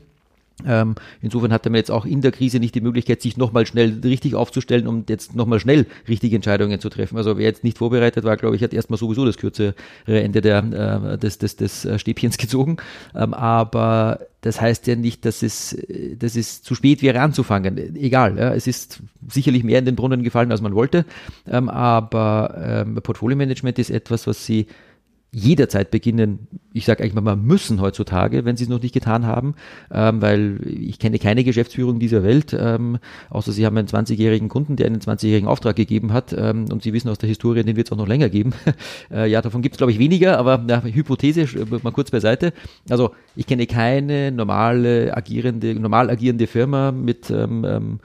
Ähm, 0.67 0.95
insofern 1.21 1.53
hatte 1.53 1.69
man 1.69 1.79
jetzt 1.79 1.91
auch 1.91 2.07
in 2.07 2.21
der 2.21 2.31
Krise 2.31 2.61
nicht 2.61 2.75
die 2.75 2.81
Möglichkeit, 2.81 3.21
sich 3.21 3.37
nochmal 3.37 3.67
schnell 3.67 4.01
richtig 4.05 4.35
aufzustellen, 4.35 4.87
um 4.87 5.05
jetzt 5.09 5.35
nochmal 5.35 5.59
schnell 5.59 5.87
richtige 6.09 6.37
Entscheidungen 6.37 6.79
zu 6.81 6.89
treffen. 6.89 7.17
Also 7.17 7.37
wer 7.37 7.45
jetzt 7.45 7.65
nicht 7.65 7.79
vorbereitet 7.79 8.25
war, 8.25 8.37
glaube 8.37 8.55
ich, 8.55 8.63
hat 8.63 8.73
erstmal 8.73 8.99
sowieso 8.99 9.25
das 9.25 9.37
kürzere 9.37 9.75
Ende 10.07 10.41
der, 10.41 11.13
äh, 11.15 11.19
des, 11.19 11.39
des, 11.39 11.57
des 11.57 11.89
Stäbchens 11.97 12.39
gezogen. 12.39 12.77
Ähm, 13.15 13.35
aber 13.35 14.21
das 14.43 14.61
heißt 14.61 14.87
ja 14.87 14.95
nicht, 14.95 15.25
dass 15.25 15.43
es, 15.43 15.77
dass 16.19 16.37
es 16.37 16.63
zu 16.63 16.75
spät 16.75 17.03
wäre 17.03 17.21
anzufangen. 17.21 17.97
Egal, 17.97 18.39
ja, 18.39 18.55
es 18.55 18.67
ist 18.67 19.01
sicherlich 19.29 19.65
mehr 19.65 19.79
in 19.79 19.87
den 19.87 19.97
Brunnen 19.97 20.23
gefallen, 20.23 20.53
als 20.53 20.61
man 20.61 20.75
wollte. 20.75 21.05
Ähm, 21.51 21.69
aber 21.69 22.85
ähm, 22.87 22.95
Portfolio-Management 22.97 23.79
ist 23.79 23.91
etwas, 23.91 24.27
was 24.27 24.45
Sie 24.45 24.67
jederzeit 25.35 25.91
beginnen. 25.91 26.47
Ich 26.73 26.85
sage 26.85 27.03
eigentlich 27.03 27.15
mal, 27.15 27.37
müssen 27.37 27.81
heutzutage, 27.81 28.45
wenn 28.45 28.57
sie 28.57 28.65
es 28.65 28.71
noch 28.71 28.81
nicht 28.81 28.95
getan 28.95 29.27
haben, 29.27 29.55
ähm, 29.93 30.23
weil 30.23 30.61
ich 30.67 30.99
kenne 30.99 31.19
keine 31.19 31.45
Geschäftsführung 31.45 31.99
dieser 31.99 32.23
Welt, 32.23 32.57
ähm, 32.59 32.99
außer 33.31 33.53
sie 33.53 33.67
haben 33.67 33.77
einen 33.77 33.89
20-jährigen 33.89 34.49
Kunden, 34.49 34.77
der 34.77 34.87
einen 34.87 35.01
20-jährigen 35.01 35.49
Auftrag 35.49 35.77
gegeben 35.77 36.13
hat 36.13 36.35
ähm, 36.37 36.67
und 36.71 36.83
sie 36.83 36.93
wissen 36.93 37.09
aus 37.09 37.19
der 37.19 37.29
Historie, 37.29 37.63
den 37.63 37.77
wird 37.77 37.89
es 37.89 37.93
auch 37.93 37.97
noch 37.97 38.09
länger 38.09 38.29
geben. 38.29 38.53
äh, 39.11 39.29
ja, 39.29 39.43
davon 39.43 39.63
gibt 39.63 39.75
es 39.75 39.79
glaube 39.79 39.93
ich 39.93 39.99
weniger, 39.99 40.39
aber 40.39 40.65
ja, 40.69 40.83
Hypothese 40.83 41.47
mal 41.83 41.93
kurz 41.93 42.11
beiseite. 42.11 42.53
Also 42.89 43.11
ich 43.37 43.47
kenne 43.47 43.67
keine 43.67 44.33
normale 44.33 45.17
agierende, 45.17 45.75
normal 45.75 46.11
agierende 46.11 46.47
Firma 46.47 46.93
mit 46.93 47.31
ähm, 47.31 47.65
ähm 47.67 48.01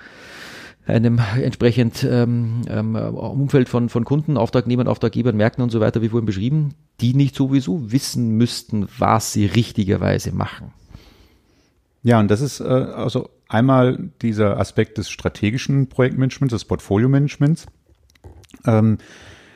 einem 0.89 1.19
entsprechend 1.41 2.03
ähm, 2.09 2.61
ähm, 2.67 2.95
Umfeld 2.95 3.69
von, 3.69 3.89
von 3.89 4.05
Kunden, 4.05 4.37
Auftragnehmern, 4.37 4.87
Auftraggebern, 4.87 5.37
Märkten 5.37 5.63
und 5.63 5.69
so 5.69 5.79
weiter, 5.79 6.01
wie 6.01 6.09
vorhin 6.09 6.25
beschrieben, 6.25 6.73
die 7.01 7.13
nicht 7.13 7.35
sowieso 7.35 7.91
wissen 7.91 8.31
müssten, 8.37 8.87
was 8.97 9.33
sie 9.33 9.45
richtigerweise 9.45 10.31
machen. 10.31 10.73
Ja, 12.03 12.19
und 12.19 12.29
das 12.29 12.41
ist 12.41 12.59
äh, 12.59 12.63
also 12.63 13.29
einmal 13.47 14.11
dieser 14.21 14.57
Aspekt 14.59 14.97
des 14.97 15.09
strategischen 15.09 15.87
Projektmanagements, 15.87 16.53
des 16.53 16.65
Portfolio-Managements. 16.65 17.65
Ähm, 18.65 18.97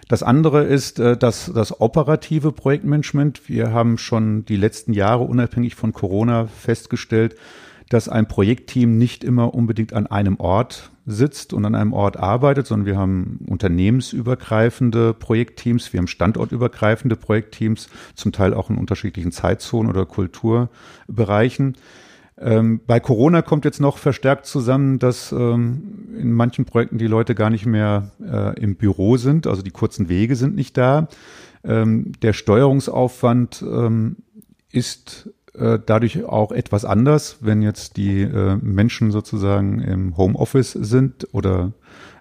das 0.10 0.24
andere 0.24 0.64
ist 0.64 1.00
äh, 1.00 1.18
das, 1.18 1.52
das 1.54 1.80
operative 1.80 2.52
Projektmanagement. 2.52 3.48
Wir 3.48 3.72
haben 3.72 3.98
schon 3.98 4.46
die 4.46 4.58
letzten 4.58 4.94
Jahre 4.94 5.24
unabhängig 5.24 5.76
von 5.76 5.94
Corona 5.94 6.48
festgestellt, 6.48 7.36
dass 7.90 8.10
ein 8.10 8.28
Projektteam 8.28 8.98
nicht 8.98 9.24
immer 9.24 9.54
unbedingt 9.54 9.94
an 9.94 10.08
einem 10.08 10.40
Ort 10.40 10.92
sitzt 11.06 11.54
und 11.54 11.66
an 11.66 11.76
einem 11.76 11.94
Ort 11.94 12.18
arbeitet, 12.18 12.68
sondern 12.68 12.86
wir 12.86 12.98
haben 12.98 13.40
unternehmensübergreifende 13.48 15.14
Projektteams, 15.14 15.92
wir 15.92 16.00
haben 16.00 16.08
standortübergreifende 16.08 17.16
Projektteams, 17.16 17.90
zum 18.16 18.32
Teil 18.32 18.54
auch 18.54 18.70
in 18.70 18.78
unterschiedlichen 18.78 19.32
Zeitzonen 19.32 19.92
oder 19.92 20.06
Kulturbereichen. 20.06 21.76
Ähm, 22.38 22.82
bei 22.88 23.00
Corona 23.00 23.42
kommt 23.42 23.66
jetzt 23.66 23.80
noch 23.80 23.98
verstärkt 23.98 24.46
zusammen, 24.46 24.98
dass 24.98 25.32
ähm, 25.32 26.16
in 26.18 26.32
manchen 26.32 26.66
Projekten 26.66 26.98
die 26.98 27.08
Leute 27.08 27.36
gar 27.36 27.50
nicht 27.50 27.66
mehr 27.66 28.12
äh, 28.22 28.60
im 28.60 28.76
Büro 28.76 29.18
sind, 29.18 29.46
also 29.46 29.62
die 29.62 29.72
kurzen 29.72 30.10
Wege 30.10 30.36
sind 30.36 30.56
nicht 30.56 30.78
da. 30.78 31.08
Ähm, 31.64 32.14
der 32.22 32.34
Steuerungsaufwand 32.34 33.62
ähm, 33.62 34.18
ist 34.72 35.30
äh, 35.58 35.80
dadurch 35.86 36.24
auch 36.26 36.52
etwas 36.52 36.86
anders, 36.86 37.38
wenn 37.42 37.62
jetzt 37.62 37.98
die 37.98 38.22
äh, 38.22 38.58
Menschen 38.62 39.12
sozusagen 39.12 39.80
im 39.82 40.18
Homeoffice 40.18 40.72
sind 40.72 41.28
oder 41.32 41.74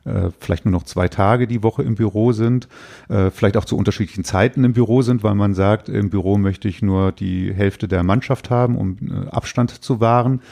äh, 0.05 0.31
vielleicht 0.39 0.65
nur 0.65 0.73
noch 0.73 0.83
zwei 0.83 1.09
Tage 1.09 1.47
die 1.47 1.63
Woche 1.63 1.83
im 1.83 1.95
Büro 1.95 2.33
sind, 2.33 2.69
äh, 3.09 3.31
vielleicht 3.31 3.57
auch 3.57 3.65
zu 3.65 3.77
unterschiedlichen 3.77 4.25
Zeiten 4.25 4.65
im 4.65 4.73
Büro 4.73 5.03
sind, 5.03 5.23
weil 5.23 5.35
man 5.35 5.55
sagt, 5.55 5.89
im 5.89 6.11
Büro 6.11 6.39
möchte 6.39 6.69
ich 6.69 6.83
nur 6.83 7.13
die 7.13 7.53
Hälfte 7.53 7.89
der 7.89 8.03
Mannschaft 8.03 8.51
haben, 8.51 8.77
um 8.77 8.97
äh, 9.01 9.29
Abstand 9.31 9.71
zu 9.71 10.01
wahren. 10.01 10.43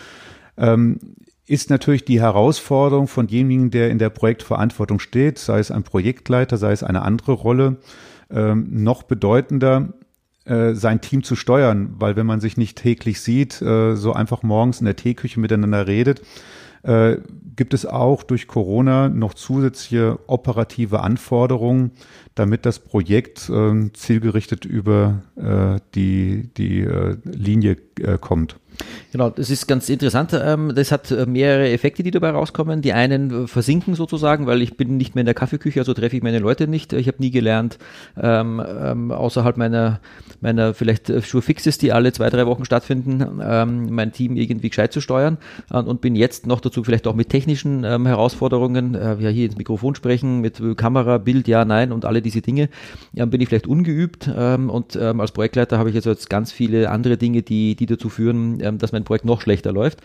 Ähm, 0.57 0.99
ist 1.47 1.69
natürlich 1.69 2.05
die 2.05 2.21
Herausforderung 2.21 3.09
von 3.09 3.27
demjenigen, 3.27 3.71
der 3.73 3.91
in 3.91 3.99
der 3.99 4.11
Projektverantwortung 4.11 5.01
steht, 5.01 5.39
sei 5.39 5.59
es 5.59 5.73
ein 5.73 5.83
Projektleiter, 5.83 6.57
sei 6.57 6.71
es 6.71 6.85
eine 6.85 7.03
andere 7.03 7.33
Rolle, 7.33 7.79
ähm, 8.31 8.69
noch 8.71 9.03
bedeutender, 9.03 9.89
äh, 10.51 10.75
sein 10.75 11.01
Team 11.01 11.23
zu 11.23 11.37
steuern, 11.37 11.95
weil 11.99 12.17
wenn 12.17 12.27
man 12.27 12.41
sich 12.41 12.57
nicht 12.57 12.77
täglich 12.77 13.21
sieht, 13.21 13.63
äh, 13.63 13.95
so 13.95 14.13
einfach 14.13 14.43
morgens 14.43 14.81
in 14.81 14.85
der 14.85 14.97
Teeküche 14.97 15.39
miteinander 15.39 15.87
redet, 15.87 16.23
äh, 16.83 17.19
gibt 17.57 17.73
es 17.73 17.87
auch 17.87 18.23
durch 18.25 18.49
Corona 18.49 19.09
noch 19.09 19.35
zusätzliche 19.35 20.19
operative 20.27 21.01
Anforderungen, 21.01 21.93
damit 22.41 22.65
das 22.65 22.79
Projekt 22.79 23.51
äh, 23.51 23.93
zielgerichtet 23.93 24.65
über 24.65 25.23
äh, 25.37 25.79
die, 25.95 26.49
die 26.57 26.81
äh, 26.81 27.19
Linie 27.25 27.77
äh, 28.01 28.17
kommt. 28.19 28.57
Genau, 29.13 29.31
das 29.31 29.51
ist 29.51 29.67
ganz 29.67 29.89
interessant. 29.89 30.33
Ähm, 30.33 30.73
das 30.75 30.93
hat 30.93 31.11
äh, 31.11 31.27
mehrere 31.27 31.71
Effekte, 31.71 32.03
die 32.03 32.11
dabei 32.11 32.31
rauskommen. 32.31 32.81
Die 32.81 32.93
einen 32.93 33.45
äh, 33.45 33.47
versinken 33.47 33.95
sozusagen, 33.95 34.47
weil 34.47 34.63
ich 34.63 34.77
bin 34.77 34.97
nicht 34.97 35.15
mehr 35.15 35.23
in 35.23 35.27
der 35.27 35.35
Kaffeeküche, 35.35 35.81
also 35.81 35.95
treffe 35.95 36.17
ich 36.17 36.23
meine 36.23 36.39
Leute 36.39 36.69
nicht. 36.69 36.93
Ich 36.93 37.09
habe 37.09 37.19
nie 37.19 37.31
gelernt, 37.31 37.79
ähm, 38.21 38.63
ähm, 38.67 39.11
außerhalb 39.11 39.57
meiner, 39.57 40.01
meiner 40.41 40.75
vielleicht 40.75 41.11
äh, 41.11 41.21
Sure 41.21 41.43
Fixes, 41.43 41.79
die 41.79 41.93
alle 41.93 42.13
zwei, 42.13 42.31
drei 42.31 42.47
Wochen 42.47 42.65
stattfinden, 42.65 43.41
mein 43.91 44.13
Team 44.13 44.37
irgendwie 44.37 44.69
gescheit 44.69 44.93
zu 44.93 45.01
steuern 45.01 45.39
und 45.71 46.01
bin 46.01 46.15
jetzt 46.15 46.47
noch 46.47 46.61
dazu 46.61 46.85
vielleicht 46.85 47.07
auch 47.07 47.15
mit 47.15 47.29
technischen 47.29 47.85
Herausforderungen, 47.85 48.95
ja 48.95 49.29
hier 49.29 49.47
ins 49.47 49.57
Mikrofon 49.57 49.95
sprechen, 49.95 50.41
mit 50.41 50.61
Kamera, 50.77 51.19
Bild, 51.19 51.49
ja, 51.49 51.65
nein 51.65 51.93
und 51.93 52.05
alle 52.05 52.23
diese 52.31 52.43
Dinge, 52.43 52.69
ja, 53.13 53.25
bin 53.27 53.41
ich 53.41 53.49
vielleicht 53.49 53.67
ungeübt 53.67 54.31
ähm, 54.35 54.71
und 54.71 54.97
als 54.97 55.33
Projektleiter 55.33 55.79
habe 55.79 55.91
ich 55.91 55.95
jetzt 55.95 56.31
ganz 56.31 56.53
viele 56.53 56.91
andere 56.91 57.17
Dinge, 57.17 57.43
die, 57.43 57.75
die 57.75 57.87
dazu 57.87 58.09
führen, 58.09 58.79
dass 58.79 58.93
mein 58.93 59.05
Projekt 59.05 59.25
noch 59.25 59.41
schlechter 59.41 59.73
läuft, 59.73 60.01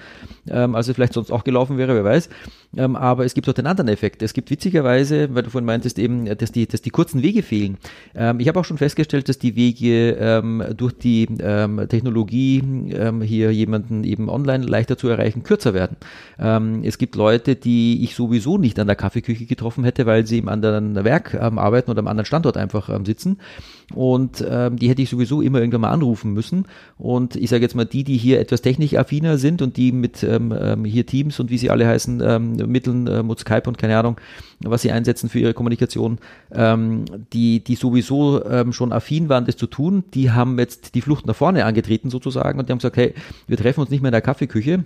ähm, 0.49 0.75
als 0.75 0.87
es 0.87 0.95
vielleicht 0.95 1.13
sonst 1.13 1.31
auch 1.31 1.43
gelaufen 1.43 1.77
wäre, 1.77 1.95
wer 1.95 2.03
weiß. 2.03 2.29
Ähm, 2.77 2.95
aber 2.95 3.25
es 3.25 3.33
gibt 3.33 3.47
auch 3.49 3.53
den 3.53 3.67
anderen 3.67 3.87
Effekt. 3.87 4.21
Es 4.21 4.33
gibt 4.33 4.49
witzigerweise, 4.49 5.33
weil 5.33 5.43
du 5.43 5.49
vorhin 5.49 5.65
meintest 5.65 5.99
eben, 5.99 6.25
dass 6.37 6.51
die, 6.51 6.67
dass 6.67 6.81
die 6.81 6.89
kurzen 6.89 7.21
Wege 7.21 7.43
fehlen. 7.43 7.77
Ähm, 8.13 8.39
ich 8.39 8.47
habe 8.47 8.59
auch 8.59 8.65
schon 8.65 8.77
festgestellt, 8.77 9.29
dass 9.29 9.39
die 9.39 9.55
Wege 9.55 10.17
ähm, 10.19 10.63
durch 10.75 10.93
die 10.93 11.27
ähm, 11.39 11.85
Technologie 11.89 12.61
ähm, 12.91 13.21
hier 13.21 13.51
jemanden 13.51 14.03
eben 14.03 14.29
online 14.29 14.65
leichter 14.65 14.97
zu 14.97 15.07
erreichen, 15.07 15.43
kürzer 15.43 15.73
werden. 15.73 15.97
Ähm, 16.39 16.81
es 16.83 16.97
gibt 16.97 17.15
Leute, 17.15 17.55
die 17.55 18.03
ich 18.03 18.15
sowieso 18.15 18.57
nicht 18.57 18.79
an 18.79 18.87
der 18.87 18.95
Kaffeeküche 18.95 19.45
getroffen 19.45 19.83
hätte, 19.83 20.05
weil 20.05 20.25
sie 20.25 20.39
im 20.39 20.49
anderen 20.49 20.95
Werk 21.03 21.35
arbeiten 21.35 21.91
oder 21.91 21.99
am 21.99 22.07
anderen 22.07 22.14
Standort 22.23 22.55
einfach 22.55 22.89
sitzen. 23.05 23.39
Und 23.93 24.39
die 24.39 24.89
hätte 24.89 25.01
ich 25.01 25.09
sowieso 25.09 25.41
immer 25.41 25.59
irgendwann 25.59 25.81
mal 25.81 25.91
anrufen 25.91 26.33
müssen. 26.33 26.65
Und 26.97 27.35
ich 27.35 27.49
sage 27.49 27.63
jetzt 27.63 27.75
mal, 27.75 27.85
die, 27.85 28.03
die 28.03 28.17
hier 28.17 28.39
etwas 28.39 28.61
technikaffiner 28.61 29.37
sind 29.37 29.61
und 29.61 29.77
die 29.77 29.91
mit 29.91 30.17
hier 30.19 31.05
Teams 31.05 31.39
und 31.39 31.49
wie 31.49 31.57
sie 31.57 31.69
alle 31.69 31.87
heißen, 31.87 32.21
Mitteln, 32.67 33.07
äh, 33.07 33.23
mit 33.23 33.39
Skype 33.39 33.63
und 33.67 33.77
keine 33.77 33.97
Ahnung, 33.97 34.17
was 34.59 34.81
sie 34.81 34.91
einsetzen 34.91 35.29
für 35.29 35.39
ihre 35.39 35.53
Kommunikation, 35.53 36.19
ähm, 36.51 37.05
die, 37.33 37.63
die 37.63 37.75
sowieso 37.75 38.43
ähm, 38.45 38.73
schon 38.73 38.91
affin 38.91 39.29
waren, 39.29 39.45
das 39.45 39.57
zu 39.57 39.67
tun, 39.67 40.03
die 40.13 40.31
haben 40.31 40.57
jetzt 40.59 40.95
die 40.95 41.01
Flucht 41.01 41.25
nach 41.25 41.35
vorne 41.35 41.65
angetreten 41.65 42.09
sozusagen 42.09 42.59
und 42.59 42.67
die 42.67 42.71
haben 42.71 42.79
gesagt, 42.79 42.97
hey, 42.97 43.13
wir 43.47 43.57
treffen 43.57 43.81
uns 43.81 43.89
nicht 43.89 44.01
mehr 44.01 44.09
in 44.09 44.13
der 44.13 44.21
Kaffeeküche, 44.21 44.83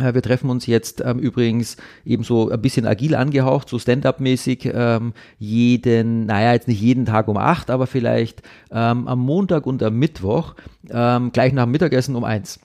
wir 0.00 0.22
treffen 0.22 0.50
uns 0.50 0.66
jetzt 0.66 1.02
ähm, 1.04 1.18
übrigens 1.18 1.76
eben 2.04 2.24
so 2.24 2.50
ein 2.50 2.60
bisschen 2.60 2.86
agil 2.86 3.14
angehaucht, 3.14 3.68
so 3.68 3.78
Stand-up-mäßig, 3.78 4.70
ähm, 4.72 5.12
jeden, 5.38 6.26
naja, 6.26 6.52
jetzt 6.52 6.68
nicht 6.68 6.80
jeden 6.80 7.06
Tag 7.06 7.28
um 7.28 7.36
acht, 7.36 7.70
aber 7.70 7.86
vielleicht 7.86 8.42
ähm, 8.70 9.08
am 9.08 9.20
Montag 9.20 9.66
und 9.66 9.82
am 9.82 9.96
Mittwoch 9.98 10.54
ähm, 10.90 11.32
gleich 11.32 11.52
nach 11.52 11.64
dem 11.64 11.72
Mittagessen 11.72 12.16
um 12.16 12.24
eins. 12.24 12.60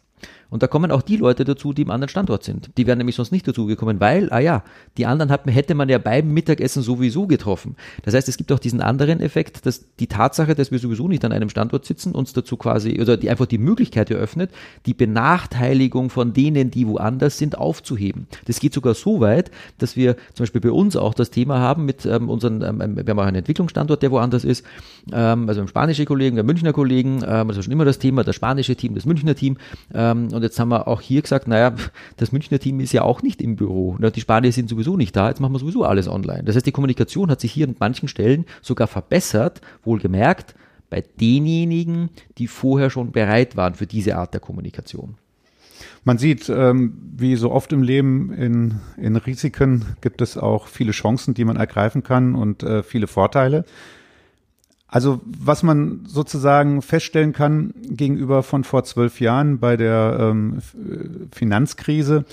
Und 0.53 0.61
da 0.61 0.67
kommen 0.67 0.91
auch 0.91 1.01
die 1.01 1.17
Leute 1.17 1.45
dazu, 1.45 1.73
die 1.73 1.81
im 1.81 1.89
anderen 1.89 2.09
Standort 2.09 2.43
sind. 2.43 2.69
Die 2.77 2.85
wären 2.85 2.99
nämlich 2.99 3.15
sonst 3.15 3.31
nicht 3.31 3.47
dazu 3.47 3.65
gekommen, 3.65 3.99
weil, 3.99 4.31
ah 4.31 4.37
ja, 4.37 4.63
die 4.97 5.07
anderen 5.07 5.31
hat, 5.31 5.47
hätte 5.47 5.73
man 5.73 5.89
ja 5.89 5.97
beim 5.97 6.31
Mittagessen 6.31 6.83
sowieso 6.83 7.25
getroffen. 7.25 7.75
Das 8.03 8.13
heißt, 8.13 8.29
es 8.29 8.37
gibt 8.37 8.51
auch 8.51 8.59
diesen 8.59 8.79
anderen 8.79 9.19
Effekt, 9.19 9.65
dass 9.65 9.83
die 9.99 10.05
Tatsache, 10.05 10.53
dass 10.53 10.69
wir 10.69 10.77
sowieso 10.77 11.07
nicht 11.07 11.25
an 11.25 11.31
einem 11.31 11.49
Standort 11.49 11.85
sitzen, 11.85 12.11
uns 12.11 12.33
dazu 12.33 12.55
quasi, 12.55 13.01
oder 13.01 13.17
die 13.17 13.31
einfach 13.31 13.47
die 13.47 13.57
Möglichkeit 13.57 14.11
eröffnet, 14.11 14.51
die 14.85 14.93
Benachteiligung 14.93 16.11
von 16.11 16.33
denen, 16.33 16.69
die 16.69 16.87
woanders 16.87 17.39
sind, 17.39 17.57
aufzuheben. 17.57 18.27
Das 18.45 18.59
geht 18.59 18.75
sogar 18.75 18.93
so 18.93 19.21
weit, 19.21 19.49
dass 19.79 19.95
wir 19.95 20.17
zum 20.35 20.43
Beispiel 20.43 20.61
bei 20.61 20.71
uns 20.71 20.95
auch 20.95 21.15
das 21.15 21.31
Thema 21.31 21.57
haben 21.61 21.83
mit 21.85 22.05
ähm, 22.05 22.29
unseren, 22.29 22.61
ähm, 22.61 22.95
wir 22.95 23.09
haben 23.09 23.17
auch 23.17 23.25
einen 23.25 23.37
Entwicklungsstandort, 23.37 24.03
der 24.03 24.11
woanders 24.11 24.43
ist, 24.43 24.63
ähm, 25.11 25.49
also 25.49 25.61
haben 25.61 25.67
spanische 25.67 26.05
Kollegen, 26.05 26.35
wir 26.35 26.41
haben 26.41 26.47
Münchner 26.47 26.73
Kollegen, 26.73 27.23
ähm, 27.25 27.47
das 27.47 27.57
war 27.57 27.63
schon 27.63 27.73
immer 27.73 27.85
das 27.85 27.97
Thema, 27.97 28.23
das 28.23 28.35
spanische 28.35 28.75
Team, 28.75 28.93
das 28.93 29.07
Münchner 29.07 29.33
Team, 29.33 29.57
ähm, 29.95 30.27
und 30.31 30.42
jetzt 30.43 30.59
haben 30.59 30.69
wir 30.69 30.87
auch 30.87 31.01
hier 31.01 31.21
gesagt, 31.21 31.47
naja, 31.47 31.75
das 32.17 32.31
Münchner 32.31 32.59
Team 32.59 32.79
ist 32.79 32.93
ja 32.93 33.01
auch 33.01 33.21
nicht 33.21 33.41
im 33.41 33.55
Büro. 33.55 33.97
Die 33.97 34.21
Spanier 34.21 34.51
sind 34.51 34.69
sowieso 34.69 34.97
nicht 34.97 35.15
da, 35.15 35.29
jetzt 35.29 35.39
machen 35.39 35.53
wir 35.53 35.59
sowieso 35.59 35.83
alles 35.83 36.07
online. 36.07 36.43
Das 36.43 36.55
heißt, 36.55 36.65
die 36.65 36.71
Kommunikation 36.71 37.31
hat 37.31 37.41
sich 37.41 37.51
hier 37.51 37.67
an 37.67 37.75
manchen 37.79 38.07
Stellen 38.07 38.45
sogar 38.61 38.87
verbessert, 38.87 39.61
wohlgemerkt, 39.83 40.55
bei 40.89 41.03
denjenigen, 41.19 42.11
die 42.37 42.47
vorher 42.47 42.91
schon 42.91 43.11
bereit 43.11 43.57
waren 43.57 43.73
für 43.73 43.87
diese 43.87 44.15
Art 44.15 44.33
der 44.33 44.41
Kommunikation. 44.41 45.15
Man 46.03 46.17
sieht, 46.17 46.49
ähm, 46.49 46.97
wie 47.15 47.35
so 47.35 47.51
oft 47.51 47.71
im 47.73 47.81
Leben 47.81 48.31
in, 48.33 48.79
in 48.97 49.15
Risiken 49.15 49.85
gibt 50.01 50.21
es 50.21 50.37
auch 50.37 50.67
viele 50.67 50.91
Chancen, 50.91 51.33
die 51.33 51.45
man 51.45 51.55
ergreifen 51.55 52.03
kann 52.03 52.35
und 52.35 52.61
äh, 52.61 52.83
viele 52.83 53.07
Vorteile. 53.07 53.65
Also 54.93 55.21
was 55.25 55.63
man 55.63 56.01
sozusagen 56.05 56.83
feststellen 56.83 57.33
kann 57.33 57.73
gegenüber 57.81 58.43
von 58.43 58.63
vor 58.63 58.83
zwölf 58.83 59.19
Jahren 59.19 59.57
bei 59.57 59.75
der 59.75 60.17
ähm, 60.19 60.59
Finanzkrise, 61.31 62.25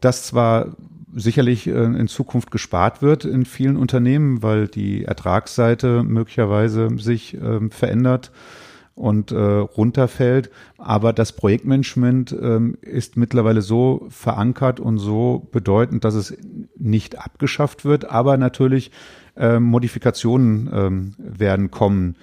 dass 0.00 0.26
zwar 0.26 0.76
sicherlich 1.14 1.66
äh, 1.66 1.72
in 1.72 2.08
Zukunft 2.08 2.50
gespart 2.50 3.02
wird 3.02 3.26
in 3.26 3.44
vielen 3.44 3.76
Unternehmen, 3.76 4.42
weil 4.42 4.66
die 4.66 5.04
Ertragsseite 5.04 6.04
möglicherweise 6.04 6.88
sich 6.96 7.34
ähm, 7.34 7.70
verändert 7.70 8.32
und 8.94 9.30
äh, 9.30 9.36
runterfällt. 9.36 10.50
Aber 10.78 11.12
das 11.12 11.32
Projektmanagement 11.32 12.34
ähm, 12.40 12.78
ist 12.80 13.18
mittlerweile 13.18 13.60
so 13.60 14.06
verankert 14.08 14.80
und 14.80 14.96
so 14.96 15.46
bedeutend, 15.52 16.04
dass 16.04 16.14
es 16.14 16.34
nicht 16.78 17.18
abgeschafft 17.18 17.84
wird, 17.84 18.06
aber 18.10 18.38
natürlich 18.38 18.90
äh, 19.36 19.60
Modifikationen 19.60 20.70
ähm, 20.72 21.14
werden 21.18 21.70
kommen. 21.70 22.16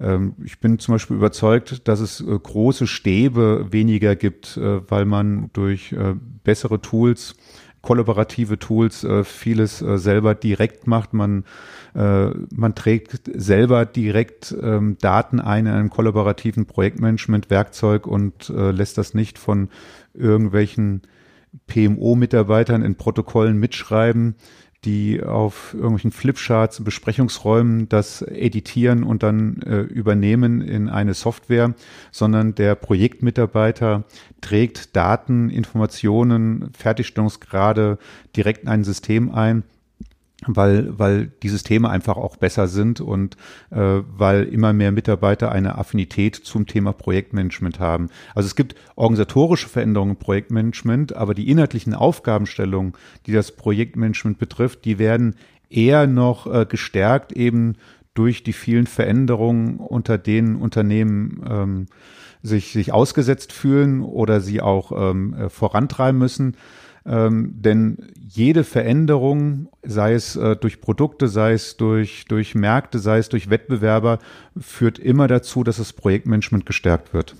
Ähm, 0.00 0.34
ich 0.44 0.58
bin 0.60 0.78
zum 0.78 0.94
Beispiel 0.94 1.16
überzeugt, 1.16 1.86
dass 1.88 2.00
es 2.00 2.20
äh, 2.20 2.24
große 2.24 2.86
Stäbe 2.86 3.68
weniger 3.70 4.16
gibt, 4.16 4.56
äh, 4.56 4.80
weil 4.90 5.04
man 5.04 5.50
durch 5.52 5.92
äh, 5.92 6.14
bessere 6.42 6.80
Tools 6.80 7.36
kollaborative 7.84 8.58
Tools 8.58 9.04
äh, 9.04 9.24
vieles 9.24 9.82
äh, 9.82 9.98
selber 9.98 10.34
direkt 10.34 10.86
macht. 10.86 11.12
Man, 11.12 11.44
äh, 11.94 12.30
man 12.50 12.74
trägt 12.74 13.30
selber 13.34 13.84
direkt 13.84 14.56
ähm, 14.60 14.96
Daten 15.00 15.38
ein 15.38 15.66
in 15.66 15.72
einem 15.72 15.90
kollaborativen 15.90 16.66
Projektmanagement-Werkzeug 16.66 18.06
und 18.06 18.50
äh, 18.50 18.70
lässt 18.70 18.98
das 18.98 19.14
nicht 19.14 19.38
von 19.38 19.68
irgendwelchen 20.14 21.02
PMO-Mitarbeitern 21.66 22.82
in 22.82 22.96
Protokollen 22.96 23.58
mitschreiben, 23.58 24.34
die 24.84 25.22
auf 25.22 25.74
irgendwelchen 25.74 26.12
Flipcharts, 26.12 26.82
Besprechungsräumen 26.82 27.88
das 27.88 28.22
editieren 28.22 29.04
und 29.04 29.22
dann 29.22 29.62
äh, 29.62 29.80
übernehmen 29.80 30.60
in 30.60 30.88
eine 30.88 31.14
Software, 31.14 31.74
sondern 32.10 32.54
der 32.54 32.74
Projektmitarbeiter 32.74 34.04
trägt 34.40 34.94
Daten, 34.96 35.50
Informationen, 35.50 36.70
Fertigstellungsgrade 36.76 37.98
direkt 38.36 38.62
in 38.62 38.68
ein 38.68 38.84
System 38.84 39.32
ein 39.32 39.64
weil, 40.46 40.98
weil 40.98 41.32
die 41.42 41.48
Systeme 41.48 41.90
einfach 41.90 42.16
auch 42.16 42.36
besser 42.36 42.68
sind 42.68 43.00
und 43.00 43.36
äh, 43.70 44.00
weil 44.16 44.44
immer 44.44 44.72
mehr 44.72 44.92
Mitarbeiter 44.92 45.52
eine 45.52 45.78
Affinität 45.78 46.36
zum 46.36 46.66
Thema 46.66 46.92
Projektmanagement 46.92 47.80
haben. 47.80 48.08
Also 48.34 48.46
es 48.46 48.56
gibt 48.56 48.74
organisatorische 48.96 49.68
Veränderungen 49.68 50.12
im 50.12 50.18
Projektmanagement, 50.18 51.16
aber 51.16 51.34
die 51.34 51.50
inhaltlichen 51.50 51.94
Aufgabenstellungen, 51.94 52.94
die 53.26 53.32
das 53.32 53.52
Projektmanagement 53.52 54.38
betrifft, 54.38 54.84
die 54.84 54.98
werden 54.98 55.36
eher 55.70 56.06
noch 56.06 56.52
äh, 56.52 56.66
gestärkt 56.66 57.32
eben 57.32 57.76
durch 58.14 58.44
die 58.44 58.52
vielen 58.52 58.86
Veränderungen, 58.86 59.78
unter 59.78 60.18
denen 60.18 60.56
Unternehmen 60.56 61.44
ähm, 61.48 61.86
sich, 62.42 62.72
sich 62.72 62.92
ausgesetzt 62.92 63.52
fühlen 63.52 64.02
oder 64.02 64.40
sie 64.40 64.60
auch 64.60 64.92
ähm, 64.94 65.34
äh, 65.34 65.48
vorantreiben 65.48 66.18
müssen. 66.18 66.56
Ähm, 67.06 67.54
denn 67.56 67.98
jede 68.16 68.64
Veränderung 68.64 69.68
sei 69.86 70.14
es 70.14 70.36
äh, 70.36 70.56
durch 70.56 70.80
Produkte, 70.80 71.28
sei 71.28 71.52
es 71.52 71.76
durch, 71.76 72.24
durch 72.26 72.54
Märkte, 72.54 72.98
sei 72.98 73.18
es 73.18 73.28
durch 73.28 73.50
Wettbewerber, 73.50 74.18
führt 74.58 74.98
immer 74.98 75.28
dazu, 75.28 75.64
dass 75.64 75.76
das 75.78 75.92
Projektmanagement 75.92 76.66
gestärkt 76.66 77.14
wird. 77.14 77.34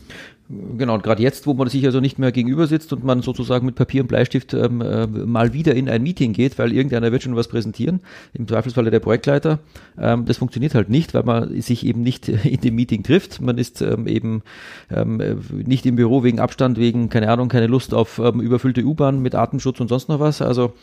Genau, 0.50 0.94
und 0.94 1.02
gerade 1.02 1.22
jetzt, 1.22 1.46
wo 1.46 1.54
man 1.54 1.68
sich 1.68 1.86
also 1.86 2.00
nicht 2.00 2.18
mehr 2.18 2.30
gegenüber 2.30 2.66
sitzt 2.66 2.92
und 2.92 3.02
man 3.02 3.22
sozusagen 3.22 3.64
mit 3.64 3.76
Papier 3.76 4.02
und 4.02 4.08
Bleistift 4.08 4.52
ähm, 4.52 4.82
äh, 4.82 5.06
mal 5.06 5.54
wieder 5.54 5.74
in 5.74 5.88
ein 5.88 6.02
Meeting 6.02 6.34
geht, 6.34 6.58
weil 6.58 6.74
irgendeiner 6.74 7.10
wird 7.12 7.22
schon 7.22 7.34
was 7.34 7.48
präsentieren, 7.48 8.00
im 8.34 8.46
Zweifelsfalle 8.46 8.90
der 8.90 9.00
Projektleiter, 9.00 9.60
ähm, 9.98 10.26
das 10.26 10.36
funktioniert 10.36 10.74
halt 10.74 10.90
nicht, 10.90 11.14
weil 11.14 11.22
man 11.22 11.62
sich 11.62 11.86
eben 11.86 12.02
nicht 12.02 12.28
in 12.44 12.60
dem 12.60 12.74
Meeting 12.74 13.02
trifft. 13.02 13.40
Man 13.40 13.56
ist 13.56 13.80
ähm, 13.80 14.06
eben 14.06 14.42
ähm, 14.90 15.22
nicht 15.66 15.86
im 15.86 15.96
Büro 15.96 16.22
wegen 16.24 16.40
Abstand, 16.40 16.78
wegen, 16.78 17.08
keine 17.08 17.30
Ahnung, 17.30 17.48
keine 17.48 17.66
Lust 17.66 17.94
auf 17.94 18.18
ähm, 18.18 18.42
überfüllte 18.42 18.84
U-Bahn 18.84 19.20
mit 19.20 19.34
Atemschutz 19.34 19.80
und 19.80 19.88
sonst 19.88 20.10
noch 20.10 20.20
was. 20.20 20.42
Also 20.42 20.74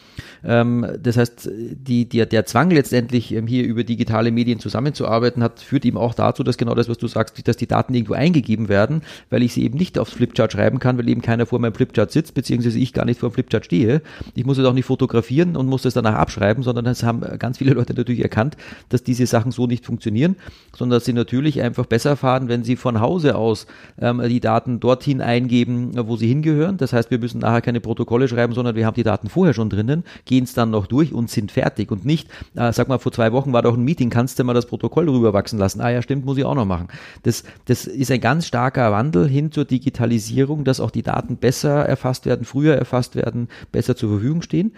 ähm, 0.44 0.88
das 1.00 1.18
heißt, 1.18 1.51
die, 1.52 2.08
die, 2.08 2.26
der 2.26 2.46
Zwang 2.46 2.72
letztendlich 2.72 3.34
ähm, 3.34 3.48
hier 3.48 3.64
über 3.64 3.84
digitale 3.84 4.32
Medien 4.32 4.60
zusammenzuarbeiten 4.60 5.44
hat, 5.44 5.60
führt 5.60 5.86
eben 5.86 5.98
auch 5.98 6.14
dazu, 6.14 6.44
dass 6.44 6.58
genau 6.58 6.76
das, 6.76 6.90
was 6.90 6.98
du 6.98 7.08
sagst, 7.08 7.48
dass 7.48 7.58
die 7.58 7.68
Daten 7.68 7.94
irgendwo 7.94 8.14
eingegeben 8.14 8.70
werden, 8.70 9.02
weil 9.30 9.44
ich 9.44 9.54
sie 9.54 9.64
eben 9.64 9.78
nicht 9.78 9.98
aufs 9.98 10.14
Flipchart 10.14 10.52
schreiben 10.52 10.80
kann, 10.80 10.98
weil 10.98 11.10
eben 11.10 11.22
keiner 11.22 11.46
vor 11.46 11.60
meinem 11.60 11.74
Flipchart 11.74 12.12
sitzt, 12.12 12.34
beziehungsweise 12.34 12.80
ich 12.80 12.94
gar 12.94 13.06
nicht 13.06 13.20
vor 13.20 13.30
dem 13.30 13.34
Flipchart 13.34 13.66
stehe. 13.66 14.02
Ich 14.36 14.46
muss 14.46 14.58
es 14.58 14.66
auch 14.66 14.74
nicht 14.74 14.86
fotografieren 14.86 15.56
und 15.56 15.68
muss 15.68 15.84
das 15.84 15.94
danach 15.94 16.16
abschreiben, 16.16 16.64
sondern 16.64 16.86
es 16.86 17.04
haben 17.04 17.22
ganz 17.40 17.58
viele 17.58 17.74
Leute 17.74 17.94
natürlich 17.94 18.22
erkannt, 18.22 18.58
dass 18.90 19.04
diese 19.04 19.26
Sachen 19.26 19.52
so 19.52 19.68
nicht 19.68 19.86
funktionieren, 19.86 20.36
sondern 20.76 20.98
dass 20.98 21.06
sie 21.06 21.14
natürlich 21.14 21.62
einfach 21.62 21.86
besser 21.86 22.16
fahren, 22.16 22.48
wenn 22.48 22.64
sie 22.64 22.76
von 22.76 23.02
Hause 23.02 23.36
aus 23.36 23.68
ähm, 24.00 24.22
die 24.28 24.40
Daten 24.40 24.80
dorthin 24.80 25.22
eingeben, 25.22 25.92
wo 26.08 26.16
sie 26.16 26.28
hingehören. 26.28 26.78
Das 26.78 26.94
heißt, 26.94 27.12
wir 27.12 27.20
müssen 27.20 27.40
nachher 27.40 27.62
keine 27.62 27.82
Protokolle 27.82 28.28
schreiben, 28.28 28.54
sondern 28.54 28.76
wir 28.76 28.86
haben 28.86 28.96
die 28.96 29.04
Daten 29.04 29.30
vorher 29.30 29.54
schon 29.54 29.70
drinnen, 29.70 30.04
gehen 30.26 30.44
es 30.44 30.54
dann 30.54 30.72
noch 30.72 30.88
durch 30.88 31.14
und 31.14 31.30
sind 31.30 31.41
fertig 31.50 31.92
und 31.92 32.06
nicht, 32.06 32.30
äh, 32.56 32.72
sag 32.74 32.88
mal, 32.88 33.00
vor 33.00 33.12
zwei 33.12 33.32
Wochen 33.32 33.54
war 33.54 33.62
doch 33.62 33.76
ein 33.76 33.84
Meeting, 33.84 34.10
kannst 34.10 34.38
du 34.38 34.44
mal 34.44 34.54
das 34.54 34.66
Protokoll 34.66 35.10
rüberwachsen 35.10 35.58
lassen? 35.58 35.82
Ah 35.82 35.90
ja, 35.90 36.02
stimmt, 36.02 36.26
muss 36.26 36.38
ich 36.38 36.46
auch 36.46 36.56
noch 36.56 36.66
machen. 36.66 36.88
Das, 37.24 37.44
das 37.66 37.86
ist 37.86 38.12
ein 38.12 38.22
ganz 38.22 38.48
starker 38.48 38.92
Wandel 38.92 39.28
hin 39.28 39.52
zur 39.52 39.66
Digitalisierung, 39.66 40.64
dass 40.64 40.80
auch 40.80 40.92
die 40.92 41.04
Daten 41.04 41.38
besser 41.38 41.86
erfasst 41.86 42.26
werden, 42.26 42.46
früher 42.46 42.76
erfasst 42.76 43.16
werden, 43.16 43.48
besser 43.72 43.96
zur 43.96 44.10
Verfügung 44.10 44.42
stehen. 44.42 44.74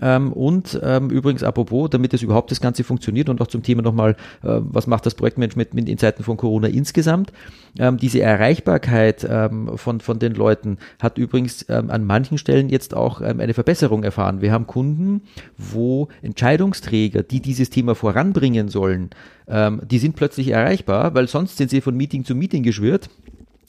Ähm, 0.00 0.32
und 0.32 0.78
ähm, 0.82 1.10
übrigens, 1.10 1.42
apropos, 1.42 1.90
damit 1.90 2.12
das 2.12 2.22
überhaupt 2.22 2.50
das 2.50 2.60
Ganze 2.60 2.84
funktioniert 2.84 3.28
und 3.28 3.40
auch 3.40 3.48
zum 3.48 3.62
Thema 3.62 3.82
nochmal, 3.82 4.12
äh, 4.42 4.60
was 4.60 4.86
macht 4.86 5.04
das 5.06 5.14
Projektmanagement 5.14 5.88
in 5.88 5.98
Zeiten 5.98 6.22
von 6.22 6.36
Corona 6.36 6.68
insgesamt? 6.68 7.32
Ähm, 7.78 7.96
diese 7.96 8.20
Erreichbarkeit 8.20 9.26
ähm, 9.28 9.76
von, 9.76 10.00
von 10.00 10.18
den 10.18 10.34
Leuten 10.34 10.78
hat 11.00 11.18
übrigens 11.18 11.66
ähm, 11.68 11.90
an 11.90 12.04
manchen 12.04 12.38
Stellen 12.38 12.68
jetzt 12.68 12.94
auch 12.94 13.20
ähm, 13.20 13.40
eine 13.40 13.54
Verbesserung 13.54 14.04
erfahren. 14.04 14.40
Wir 14.40 14.52
haben 14.52 14.66
Kunden, 14.66 15.22
wo 15.58 16.08
Entscheidungsträger, 16.22 17.22
die 17.22 17.40
dieses 17.40 17.70
Thema 17.70 17.94
voranbringen 17.94 18.68
sollen, 18.68 19.10
die 19.48 19.98
sind 19.98 20.14
plötzlich 20.14 20.48
erreichbar, 20.48 21.12
weil 21.14 21.26
sonst 21.26 21.56
sind 21.56 21.70
sie 21.70 21.80
von 21.80 21.96
Meeting 21.96 22.24
zu 22.24 22.36
Meeting 22.36 22.62
geschwirrt 22.62 23.10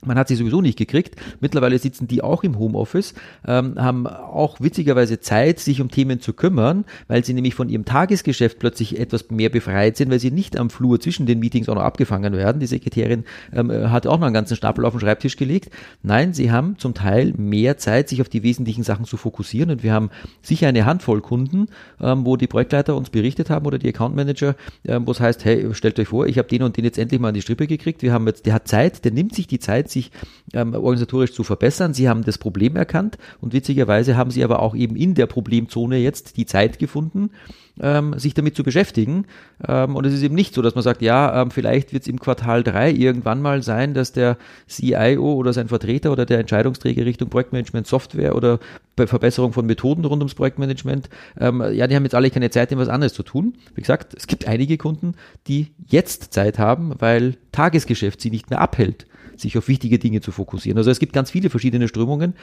man 0.05 0.17
hat 0.17 0.27
sie 0.27 0.35
sowieso 0.35 0.61
nicht 0.61 0.77
gekriegt. 0.77 1.15
Mittlerweile 1.39 1.77
sitzen 1.77 2.07
die 2.07 2.21
auch 2.21 2.43
im 2.43 2.57
Homeoffice, 2.57 3.13
ähm, 3.47 3.75
haben 3.77 4.07
auch 4.07 4.59
witzigerweise 4.59 5.19
Zeit, 5.19 5.59
sich 5.59 5.81
um 5.81 5.89
Themen 5.89 6.19
zu 6.19 6.33
kümmern, 6.33 6.85
weil 7.07 7.23
sie 7.23 7.33
nämlich 7.33 7.55
von 7.55 7.69
ihrem 7.69 7.85
Tagesgeschäft 7.85 8.59
plötzlich 8.59 8.99
etwas 8.99 9.29
mehr 9.29 9.49
befreit 9.49 9.97
sind, 9.97 10.11
weil 10.11 10.19
sie 10.19 10.31
nicht 10.31 10.57
am 10.57 10.69
Flur 10.69 10.99
zwischen 10.99 11.25
den 11.25 11.39
Meetings 11.39 11.69
auch 11.69 11.75
noch 11.75 11.83
abgefangen 11.83 12.33
werden. 12.33 12.59
Die 12.59 12.67
Sekretärin 12.67 13.25
ähm, 13.53 13.71
hat 13.91 14.07
auch 14.07 14.19
noch 14.19 14.27
einen 14.27 14.33
ganzen 14.33 14.55
Stapel 14.55 14.85
auf 14.85 14.93
den 14.93 14.99
Schreibtisch 14.99 15.37
gelegt. 15.37 15.69
Nein, 16.03 16.33
sie 16.33 16.51
haben 16.51 16.77
zum 16.77 16.93
Teil 16.93 17.33
mehr 17.37 17.77
Zeit, 17.77 18.09
sich 18.09 18.21
auf 18.21 18.29
die 18.29 18.43
wesentlichen 18.43 18.83
Sachen 18.83 19.05
zu 19.05 19.17
fokussieren. 19.17 19.71
Und 19.71 19.83
wir 19.83 19.93
haben 19.93 20.09
sicher 20.41 20.67
eine 20.67 20.85
Handvoll 20.85 21.21
Kunden, 21.21 21.67
ähm, 21.99 22.25
wo 22.25 22.37
die 22.37 22.47
Projektleiter 22.47 22.95
uns 22.95 23.09
berichtet 23.09 23.49
haben 23.49 23.65
oder 23.65 23.77
die 23.77 23.89
Account 23.89 24.15
Manager, 24.15 24.55
ähm, 24.85 25.05
wo 25.05 25.11
es 25.11 25.19
heißt, 25.19 25.45
hey, 25.45 25.73
stellt 25.73 25.99
euch 25.99 26.07
vor, 26.07 26.25
ich 26.25 26.37
habe 26.37 26.47
den 26.47 26.63
und 26.63 26.77
den 26.77 26.85
jetzt 26.85 26.97
endlich 26.97 27.19
mal 27.19 27.29
an 27.29 27.33
die 27.33 27.41
Strippe 27.41 27.67
gekriegt. 27.67 28.01
Wir 28.01 28.13
haben 28.13 28.25
jetzt, 28.27 28.45
der 28.45 28.53
hat 28.53 28.67
Zeit, 28.67 29.05
der 29.05 29.11
nimmt 29.11 29.35
sich 29.35 29.47
die 29.47 29.59
Zeit, 29.59 29.90
sich 29.91 30.11
ähm, 30.53 30.73
organisatorisch 30.73 31.33
zu 31.33 31.43
verbessern. 31.43 31.93
Sie 31.93 32.09
haben 32.09 32.23
das 32.23 32.37
Problem 32.37 32.75
erkannt 32.75 33.17
und 33.39 33.53
witzigerweise 33.53 34.17
haben 34.17 34.31
sie 34.31 34.43
aber 34.43 34.61
auch 34.61 34.75
eben 34.75 34.95
in 34.95 35.13
der 35.13 35.27
Problemzone 35.27 35.97
jetzt 35.97 36.37
die 36.37 36.45
Zeit 36.45 36.79
gefunden, 36.79 37.31
ähm, 37.79 38.17
sich 38.17 38.33
damit 38.33 38.55
zu 38.55 38.63
beschäftigen. 38.63 39.25
Ähm, 39.67 39.95
und 39.95 40.05
es 40.05 40.13
ist 40.13 40.23
eben 40.23 40.35
nicht 40.35 40.53
so, 40.53 40.61
dass 40.61 40.75
man 40.75 40.83
sagt, 40.83 41.01
ja, 41.01 41.41
ähm, 41.41 41.51
vielleicht 41.51 41.93
wird 41.93 42.03
es 42.03 42.07
im 42.07 42.19
Quartal 42.19 42.63
3 42.63 42.91
irgendwann 42.91 43.41
mal 43.41 43.63
sein, 43.63 43.93
dass 43.93 44.11
der 44.11 44.37
CIO 44.67 45.33
oder 45.33 45.53
sein 45.53 45.67
Vertreter 45.67 46.11
oder 46.11 46.25
der 46.25 46.39
Entscheidungsträger 46.39 47.05
Richtung 47.05 47.29
Projektmanagement 47.29 47.87
Software 47.87 48.35
oder 48.35 48.59
bei 48.95 49.07
Verbesserung 49.07 49.53
von 49.53 49.65
Methoden 49.65 50.05
rund 50.05 50.21
ums 50.21 50.35
Projektmanagement, 50.35 51.09
ähm, 51.39 51.63
ja, 51.73 51.87
die 51.87 51.95
haben 51.95 52.03
jetzt 52.03 52.15
alle 52.15 52.29
keine 52.29 52.49
Zeit, 52.49 52.75
was 52.77 52.89
anderes 52.89 53.13
zu 53.13 53.23
tun. 53.23 53.55
Wie 53.75 53.81
gesagt, 53.81 54.13
es 54.15 54.27
gibt 54.27 54.47
einige 54.47 54.77
Kunden, 54.77 55.15
die 55.47 55.71
jetzt 55.87 56.33
Zeit 56.33 56.59
haben, 56.59 56.93
weil 56.99 57.35
Tagesgeschäft 57.51 58.21
sie 58.21 58.29
nicht 58.29 58.49
mehr 58.49 58.61
abhält 58.61 59.05
sich 59.41 59.57
auf 59.57 59.67
wichtige 59.67 59.99
Dinge 59.99 60.21
zu 60.21 60.31
fokussieren. 60.31 60.77
Also 60.77 60.91
es 60.91 60.99
gibt 60.99 61.13
ganz 61.13 61.31
viele 61.31 61.49
verschiedene 61.49 61.87
Strömungen 61.87 62.35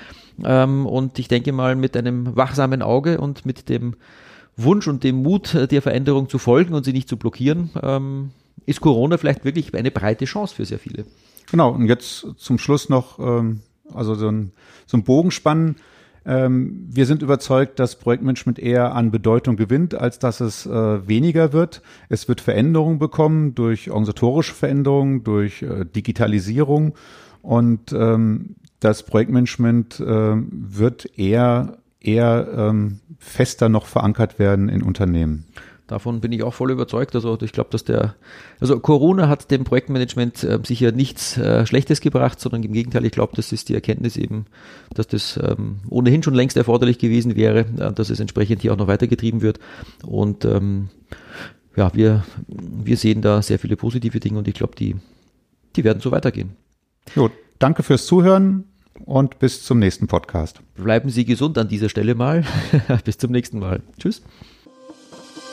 ähm, 0.44 0.86
und 0.86 1.18
ich 1.18 1.28
denke 1.28 1.52
mal 1.52 1.76
mit 1.76 1.96
einem 1.96 2.36
wachsamen 2.36 2.82
Auge 2.82 3.20
und 3.20 3.46
mit 3.46 3.68
dem 3.68 3.96
Wunsch 4.56 4.88
und 4.88 5.04
dem 5.04 5.22
Mut 5.22 5.56
der 5.70 5.82
Veränderung 5.82 6.28
zu 6.28 6.38
folgen 6.38 6.74
und 6.74 6.84
sie 6.84 6.92
nicht 6.92 7.08
zu 7.08 7.16
blockieren, 7.16 7.70
ähm, 7.80 8.30
ist 8.66 8.80
Corona 8.80 9.16
vielleicht 9.16 9.44
wirklich 9.44 9.72
eine 9.74 9.90
breite 9.90 10.24
Chance 10.24 10.54
für 10.54 10.64
sehr 10.64 10.78
viele. 10.78 11.06
Genau, 11.50 11.70
und 11.70 11.86
jetzt 11.86 12.26
zum 12.36 12.58
Schluss 12.58 12.88
noch, 12.88 13.18
ähm, 13.18 13.60
also 13.94 14.14
so 14.14 14.28
ein, 14.28 14.52
so 14.86 14.96
ein 14.96 15.04
Bogenspannen. 15.04 15.76
Ähm, 16.28 16.86
wir 16.90 17.06
sind 17.06 17.22
überzeugt, 17.22 17.78
dass 17.78 17.96
Projektmanagement 17.96 18.58
eher 18.58 18.94
an 18.94 19.10
Bedeutung 19.10 19.56
gewinnt, 19.56 19.94
als 19.94 20.18
dass 20.18 20.40
es 20.40 20.66
äh, 20.66 21.08
weniger 21.08 21.54
wird. 21.54 21.80
Es 22.10 22.28
wird 22.28 22.42
Veränderungen 22.42 22.98
bekommen 22.98 23.54
durch 23.54 23.90
organisatorische 23.90 24.54
Veränderungen, 24.54 25.24
durch 25.24 25.62
äh, 25.62 25.86
Digitalisierung 25.86 26.94
und 27.40 27.92
ähm, 27.92 28.56
das 28.80 29.04
Projektmanagement 29.04 30.00
äh, 30.00 30.34
wird 30.36 31.18
eher 31.18 31.78
eher 32.00 32.46
ähm, 32.56 33.00
fester 33.18 33.68
noch 33.68 33.86
verankert 33.86 34.38
werden 34.38 34.68
in 34.68 34.82
Unternehmen. 34.82 35.46
Davon 35.88 36.20
bin 36.20 36.32
ich 36.32 36.42
auch 36.42 36.52
voll 36.52 36.70
überzeugt. 36.70 37.14
Also 37.14 37.38
ich 37.40 37.50
glaube, 37.50 37.70
dass 37.70 37.82
der, 37.82 38.14
also 38.60 38.78
Corona 38.78 39.26
hat 39.26 39.50
dem 39.50 39.64
Projektmanagement 39.64 40.44
äh, 40.44 40.58
sicher 40.62 40.92
nichts 40.92 41.38
äh, 41.38 41.64
Schlechtes 41.64 42.02
gebracht, 42.02 42.38
sondern 42.38 42.62
im 42.62 42.74
Gegenteil, 42.74 43.06
ich 43.06 43.12
glaube, 43.12 43.32
das 43.34 43.52
ist 43.52 43.70
die 43.70 43.74
Erkenntnis 43.74 44.18
eben, 44.18 44.44
dass 44.94 45.08
das 45.08 45.40
ähm, 45.42 45.80
ohnehin 45.88 46.22
schon 46.22 46.34
längst 46.34 46.58
erforderlich 46.58 46.98
gewesen 46.98 47.36
wäre, 47.36 47.60
äh, 47.78 47.92
dass 47.92 48.10
es 48.10 48.20
entsprechend 48.20 48.60
hier 48.60 48.74
auch 48.74 48.76
noch 48.76 48.86
weitergetrieben 48.86 49.40
wird. 49.40 49.60
Und 50.04 50.44
ähm, 50.44 50.90
ja, 51.74 51.90
wir, 51.94 52.22
wir 52.46 52.98
sehen 52.98 53.22
da 53.22 53.40
sehr 53.40 53.58
viele 53.58 53.76
positive 53.76 54.20
Dinge 54.20 54.38
und 54.38 54.46
ich 54.46 54.54
glaube, 54.54 54.76
die, 54.76 54.94
die 55.74 55.84
werden 55.84 56.00
so 56.00 56.10
weitergehen. 56.10 56.50
Jo, 57.16 57.30
danke 57.58 57.82
fürs 57.82 58.04
Zuhören 58.04 58.64
und 59.06 59.38
bis 59.38 59.64
zum 59.64 59.78
nächsten 59.78 60.06
Podcast. 60.06 60.60
Bleiben 60.76 61.08
Sie 61.08 61.24
gesund 61.24 61.56
an 61.56 61.68
dieser 61.68 61.88
Stelle 61.88 62.14
mal. 62.14 62.44
bis 63.06 63.16
zum 63.16 63.32
nächsten 63.32 63.58
Mal. 63.58 63.80
Tschüss. 63.98 64.22